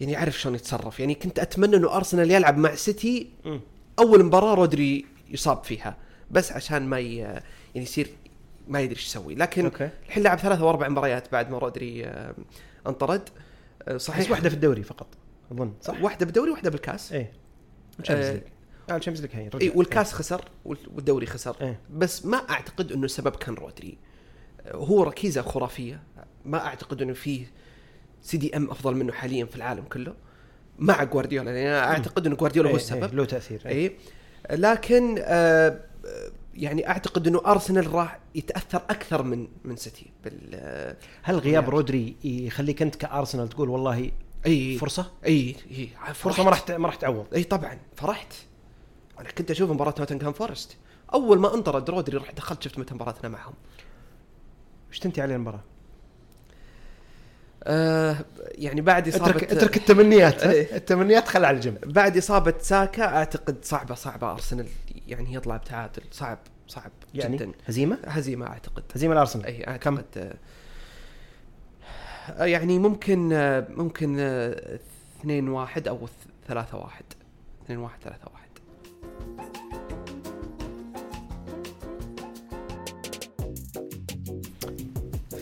[0.00, 1.00] يعني يعرف شلون يتصرف.
[1.00, 3.30] يعني كنت أتمنى إنه أرسنال يلعب مع سيتي.
[3.98, 5.96] أول مباراة رودري يصاب فيها
[6.30, 7.16] بس عشان ما ي...
[7.16, 7.42] يعني
[7.74, 8.08] يصير
[8.70, 9.34] ما يدري إيش يسوي.
[9.34, 9.90] لكن أوكي.
[10.06, 12.34] الحين لعب ثلاث أو أربع مباريات بعد ما رودري آه،
[12.86, 13.28] انطرد.
[13.88, 14.24] آه، صحيح.
[14.24, 15.06] بس واحدة في الدوري فقط
[15.52, 15.72] أظن.
[15.82, 17.12] صح؟ واحدة بالدوري واحدة بالكاس.
[17.12, 17.32] إيه.
[18.00, 18.42] الشامبيونز آه، ليج.
[18.90, 19.58] الشامبيونز ليج هي رجع.
[19.60, 21.56] اي والكاس خسر وال- والدوري خسر.
[21.60, 21.80] إيه.
[21.90, 23.98] بس ما أعتقد إنه السبب كان رودري.
[24.74, 26.02] هو ركيزة خرافية.
[26.44, 27.46] ما أعتقد إنه في
[28.22, 30.14] CDM أفضل منه حاليا في العالم كله.
[30.78, 33.02] مع جوارديولا يعني أنا أعتقد إنه جوارديولا هو إيه، السبب.
[33.04, 33.88] إيه، له تأثير إيه.
[34.50, 35.80] اي لكن آه
[36.60, 41.74] يعني أعتقد إنه أرسنال راح يتأثر أكثر من من سيتي بال هل غياب يعني.
[41.74, 44.10] رودري يخليك أنت كأرسنال تقول والله
[44.46, 44.78] إي.
[44.78, 45.88] فرصة؟ إي إي.
[46.14, 47.26] فرصة ما راح ما راح تعوض.
[47.34, 48.32] إي طبعا فرحت.
[49.20, 50.76] أنا كنت أشوف مباراة نوتنغهام فورست.
[51.14, 53.54] أول ما انطرد رودري رحت دخلت شفت متى مباراتنا معهم.
[54.90, 55.64] وش تنتهي عليه المباراة؟
[57.64, 58.16] آه
[58.54, 60.76] يعني بعد إصابة اترك اترك التمنيات؟ إيه.
[60.76, 64.30] التمنيات خلها على جنب بعد إصابة ساكا أعتقد صعبة صعبة.
[64.32, 64.66] أرسنال
[65.08, 66.02] يعني يطلع بتعادل.
[66.10, 66.38] صعب
[66.68, 67.52] صعب يعني جدا.
[67.66, 68.82] هزيمة؟ هزيمة أعتقد.
[68.94, 70.04] هزيمة الارسنال اي أعتقد.
[70.16, 70.34] آه،
[72.30, 74.78] آه، يعني ممكن آه، ممكن آه،
[75.20, 76.08] 2 1 أو
[76.48, 77.04] 3 1
[77.64, 78.40] 2 1 3 1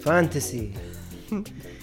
[0.03, 0.73] فانتسي.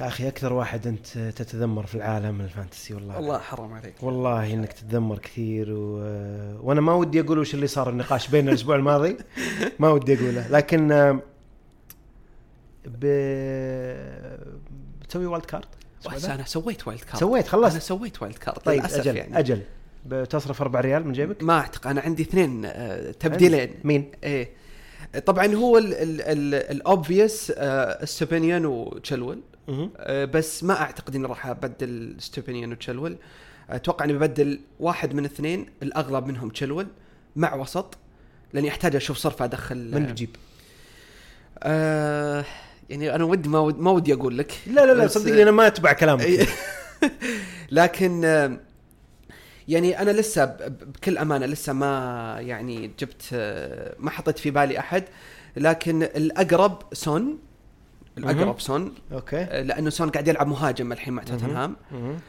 [0.00, 3.18] يا أخي أكثر واحد أنت تتذمر في العالم الفانتسي والله.
[3.18, 3.94] الله حرام عليك.
[4.02, 5.96] والله إنك تتذمر كثير و...
[6.62, 9.16] وأنا ما ودي أقول وش اللي صار النقاش بيننا الأسبوع الماضي.
[9.78, 10.48] ما ودي أقوله.
[10.48, 10.88] لكن
[12.86, 13.04] ب...
[15.00, 15.64] بتسوي wild card
[16.14, 19.38] بس؟ أنا سويت wild card سويت أنا خلصت سويت wild card طيب للأسف أجل يعني.
[19.38, 19.62] أجل.
[20.06, 21.86] بتصرف 4 ريال من جيبك؟ ما أعتقد.
[21.86, 23.74] أنا عندي اثنين آه، تبديلين.
[23.84, 24.50] مين؟ إيه.
[25.26, 27.52] طبعا هو ال obvious
[28.04, 33.16] إستوبينيان وتشلول آه، بس ما أعتقد إني راح أبدل إستوبينيان وتشلول
[33.70, 36.86] أتوقع إني ببدل واحد من الاثنين الأغلب منهم تشلول
[37.36, 37.98] مع وسط
[38.52, 39.94] لأني أحتاج أشوف صرف أدخل.
[39.94, 40.36] من بتجيب؟
[41.62, 42.44] آه
[42.90, 44.52] يعني أنا ودي ما ودي, ما ودي أقول لك.
[44.66, 46.26] لا لا لا صدقني أنا ما أتبع كلامك.
[47.70, 48.60] لكن آه،
[49.68, 55.04] يعني أنا لسه بكل أمانة لسه ما يعني جبت آه، ما حطيت في بالي أحد.
[55.56, 57.38] لكن الأقرب سون
[58.18, 58.94] الأقرب سون.
[59.12, 59.36] أوكي.
[59.36, 61.76] آه، لأنه سون قاعد يلعب مهاجم الحين مع توتنهام.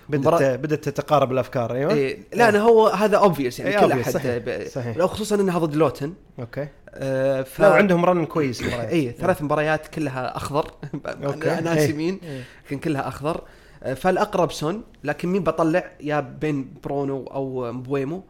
[0.09, 1.93] بدت بدت تتقارب الأفكار أيوه.
[1.93, 4.97] إيه لا أنا هو هذا obvious يعني إيه، كل أحد صحيح، ب- صحيح.
[4.97, 6.13] لو خصوصا إنها ضد لوتن.
[6.39, 6.67] أوكي.
[6.89, 8.61] آه، ف لا وعندهم run كويس.
[8.63, 10.71] اي ثلاث مباريات كلها أخضر.
[11.25, 11.51] أوكي.
[11.51, 11.89] أنا ناس إيه.
[11.89, 12.43] يمين إيه.
[12.65, 13.41] لكن كلها أخضر.
[13.83, 18.23] آه، فالأقرب سون لكن مين بطلع؟ يا بين برونو أو مبويمو.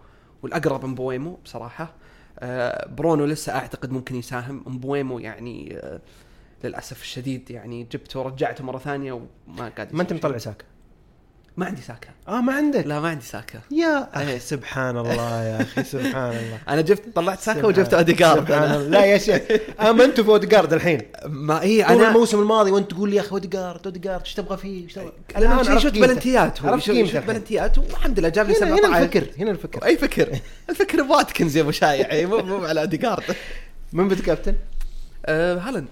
[0.43, 1.93] والأقرب مبويمو بصراحة.
[2.39, 4.63] آه، برونو لسه أعتقد ممكن يساهم.
[4.65, 5.79] مبويمو يعني
[6.65, 10.37] للأسف الشديد يعني جبته ورجعته مرة ثانية وما قاعد ما أنت مطلع.
[10.37, 10.65] ساكا
[11.57, 14.23] ما عندي ساكا آه ما عندك لا ما عندي ساكا يا إيه.
[14.23, 18.75] أخي سبحان الله يا أخي سبحان الله أنا جبت طلعت ساكا وجبت اوديجارد سبحان أنا.
[18.75, 18.87] الله.
[18.89, 19.41] لا يا شيخ
[19.89, 23.31] امنتوا في اوديجارد الحين ما هي طول أنا الموسم الماضي وأنت تقول لي يا أخي
[23.31, 25.93] اوديجارد اوديجارد إيش تبغى فيه؟ إيش تبغى؟ أنا شفت.
[25.93, 27.17] بلنتيات هو شفت.
[27.27, 30.39] بلنتيات والحمد لله جاب لي هنا, 17 هنا الفكر هنا الفكر أي فكر
[30.69, 33.23] الفكر واتكنز يا أبو شايع إي، مو مو على اوديجارد
[33.93, 34.55] من بت كابتن؟
[35.25, 35.87] أه هالاند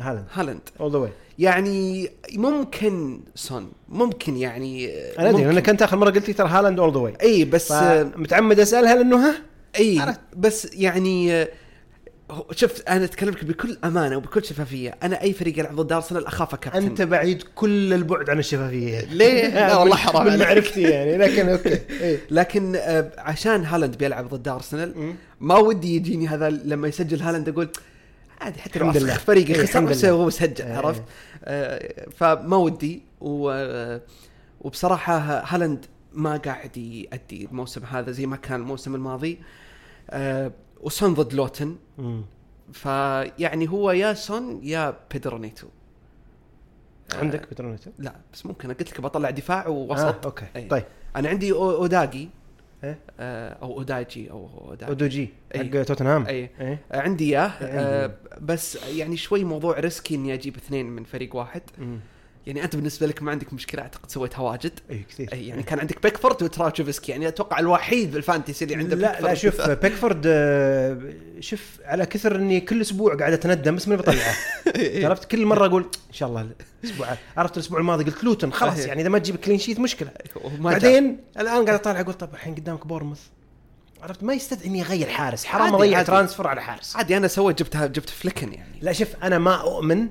[0.00, 5.44] هالاند هالاند all the way يعني ممكن سون ممكن يعني أنا أدري.
[5.44, 7.72] لانك انت آخر مرة قلت لي ترى هالاند all the way إي بس
[8.16, 9.34] متعمد اسالها لأنه ها
[9.78, 10.20] إي عرفت.
[10.36, 11.46] بس يعني
[12.52, 16.82] شوف أنا أتكلمك بكل أمانة وبكل شفافية أنا أي فريق يلعب ضد أرسنال اخافه كابتن
[16.86, 20.38] أنت بعيد كل البعد عن الشفافية ليه؟ لا والله حرام من.
[20.38, 22.18] معرفتي يعني لكن أوكي إيه.
[22.30, 25.14] لكن آه، عشان هالاند بيلعب ضد أرسنال.
[25.40, 27.68] ما ودي يجيني هذا لما يسجل هالاند أقول
[28.40, 28.90] عادي حتى لو.
[28.90, 30.04] أسخ فريقي إيه، خسر بس.
[30.04, 30.72] هو سجل.
[30.72, 31.02] عرفت
[31.44, 34.00] آه، فما ودي و آه،
[34.60, 35.18] وبصراحه
[35.54, 39.38] هالاند ما قاعد يأدي الموسم هذا زي ما كان الموسم الماضي
[40.10, 41.76] آه، وسون ضد لوتن.
[42.72, 45.66] فيعني هو يا سون يا بيدرو نيتو
[47.14, 50.68] آه، عندك بيدرو نيتو؟ لا بس ممكن قلت لك بطلع دفاع آه، ووسط أوكي إيه.
[50.68, 50.84] طيب
[51.16, 52.28] أنا عندي أودوجي
[52.84, 55.78] إيه؟ آه، أو اودوجي أو اودوجي اودوجي إيه.
[55.78, 57.78] حق توتنهام اي إيه عندي إياه عندي.
[57.78, 61.98] آه، بس يعني شوي موضوع risky إني أجيب اثنين من فريق واحد مم.
[62.48, 64.72] يعني أنت بالنسبة لك ما عندك مشكلة أعتقد سويتها واجد.
[64.90, 65.32] اي كثير.
[65.32, 69.34] أي يعني كان عندك بيكفورد وتراوتشوفسكي يعني أتوقع الوحيد بالفانتسي اللي عنده لا لا.
[69.34, 70.98] شوف بيكفورد آه،
[71.40, 74.34] شوف على كثر إني كل أسبوع قاعد أتندم بس ماني بطلعه
[75.08, 76.50] عرفت؟ كل مرة أقول إن شاء الله
[76.84, 78.86] الأسبوع عرفت الأسبوع الماضي؟ قلت لوتن خلاص إيه.
[78.86, 80.10] يعني إذا ما تجيب clean sheet مشكلة.
[80.58, 83.20] بعدين الآن قاعد أطالع أقول طب الحين قدامك بورموث
[84.02, 85.44] عرفت؟ ما يستدعي إني أغير حارس.
[85.44, 86.02] حرام أضيع.
[86.02, 86.96] transfer على حارس.
[86.96, 88.78] عادي أنا سويت جبتها جبت فليكن يعني.
[88.82, 90.08] لا شوف أنا ما أؤمن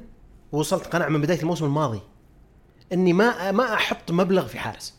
[0.51, 2.01] وصلت قناعة من بداية الموسم الماضي.
[2.93, 4.93] إني ما ما أحط مبلغ في حارس.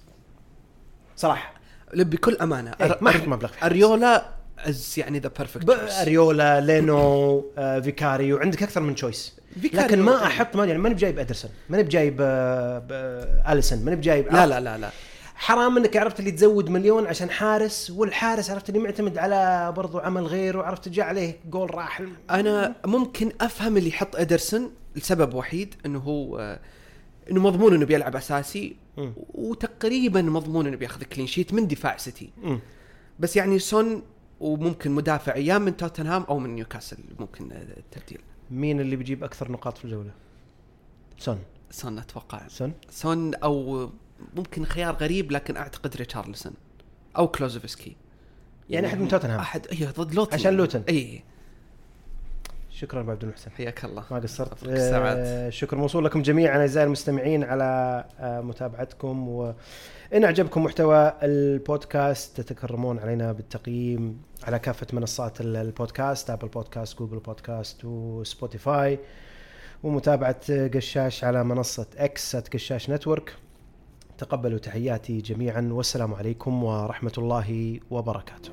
[1.17, 1.53] صراحة.
[1.95, 3.73] بكل أمانة إيه، أر- ما أحط مبلغ في حارس.
[3.73, 4.29] أريولا
[4.59, 9.39] is يعني the perfect أريولا لينو آه، فيكاري وعندك أكثر من choice
[9.73, 14.33] لكن ما أحط ما يعني ماني بجايب إدرسون ماني بجايب آه، ب- أليسون ماني بجايب
[14.33, 14.91] لا لا لا لا.
[15.35, 20.27] حرام إنك عرفت اللي تزود مليون عشان حارس والحارس عرفت اللي معتمد على برضو عمل
[20.27, 22.03] غيره وعرفت جاء عليه جول راح.
[22.31, 26.59] أنا ممكن أفهم اللي يحط إدرسون لسبب وحيد إنه هو آه،
[27.31, 28.77] إنه مضمون إنه بيلعب أساسي.
[29.35, 32.31] وتقريبا مضمون إنه بياخذ clean sheet من دفاع سيتي.
[33.19, 34.03] بس يعني سون
[34.41, 38.21] وممكن مدافع يا من توتنهام أو من نيوكاسل ممكن التبديل
[38.51, 40.11] مين اللي بيجيب أكثر نقاط في الجولة؟
[41.19, 41.39] سون.
[41.71, 42.49] سون أتوقع.
[42.49, 43.91] سون؟ سون أو
[44.37, 46.53] ممكن خيار غريب لكن أعتقد ريتشارلسون
[47.17, 47.97] أو كولوسيفسكي.
[48.71, 49.41] يعني أحد من توتنهام.
[49.41, 50.35] أحد أيوه ضد لوتن.
[50.35, 50.83] عشان لوتن.
[50.89, 51.23] اي
[52.79, 53.51] شكرا ابو عبد المحسن.
[53.51, 54.05] حياك الله.
[54.11, 54.59] ما قصرت.
[54.69, 62.99] آه، شكر موصول لكم جميعا أعزائي المستمعين على آه، متابعتكم وإن أعجبكم محتوى البودكاست تتكرمون
[62.99, 68.99] علينا بالتقييم على كافة منصات ال- البودكاست Apple Podcasts Google Podcasts و Spotify
[69.83, 73.35] ومتابعة قشاش على منصة إكس قشاش network.
[74.19, 78.51] تقبلوا تحياتي جميعا والسلام عليكم ورحمة الله وبركاته.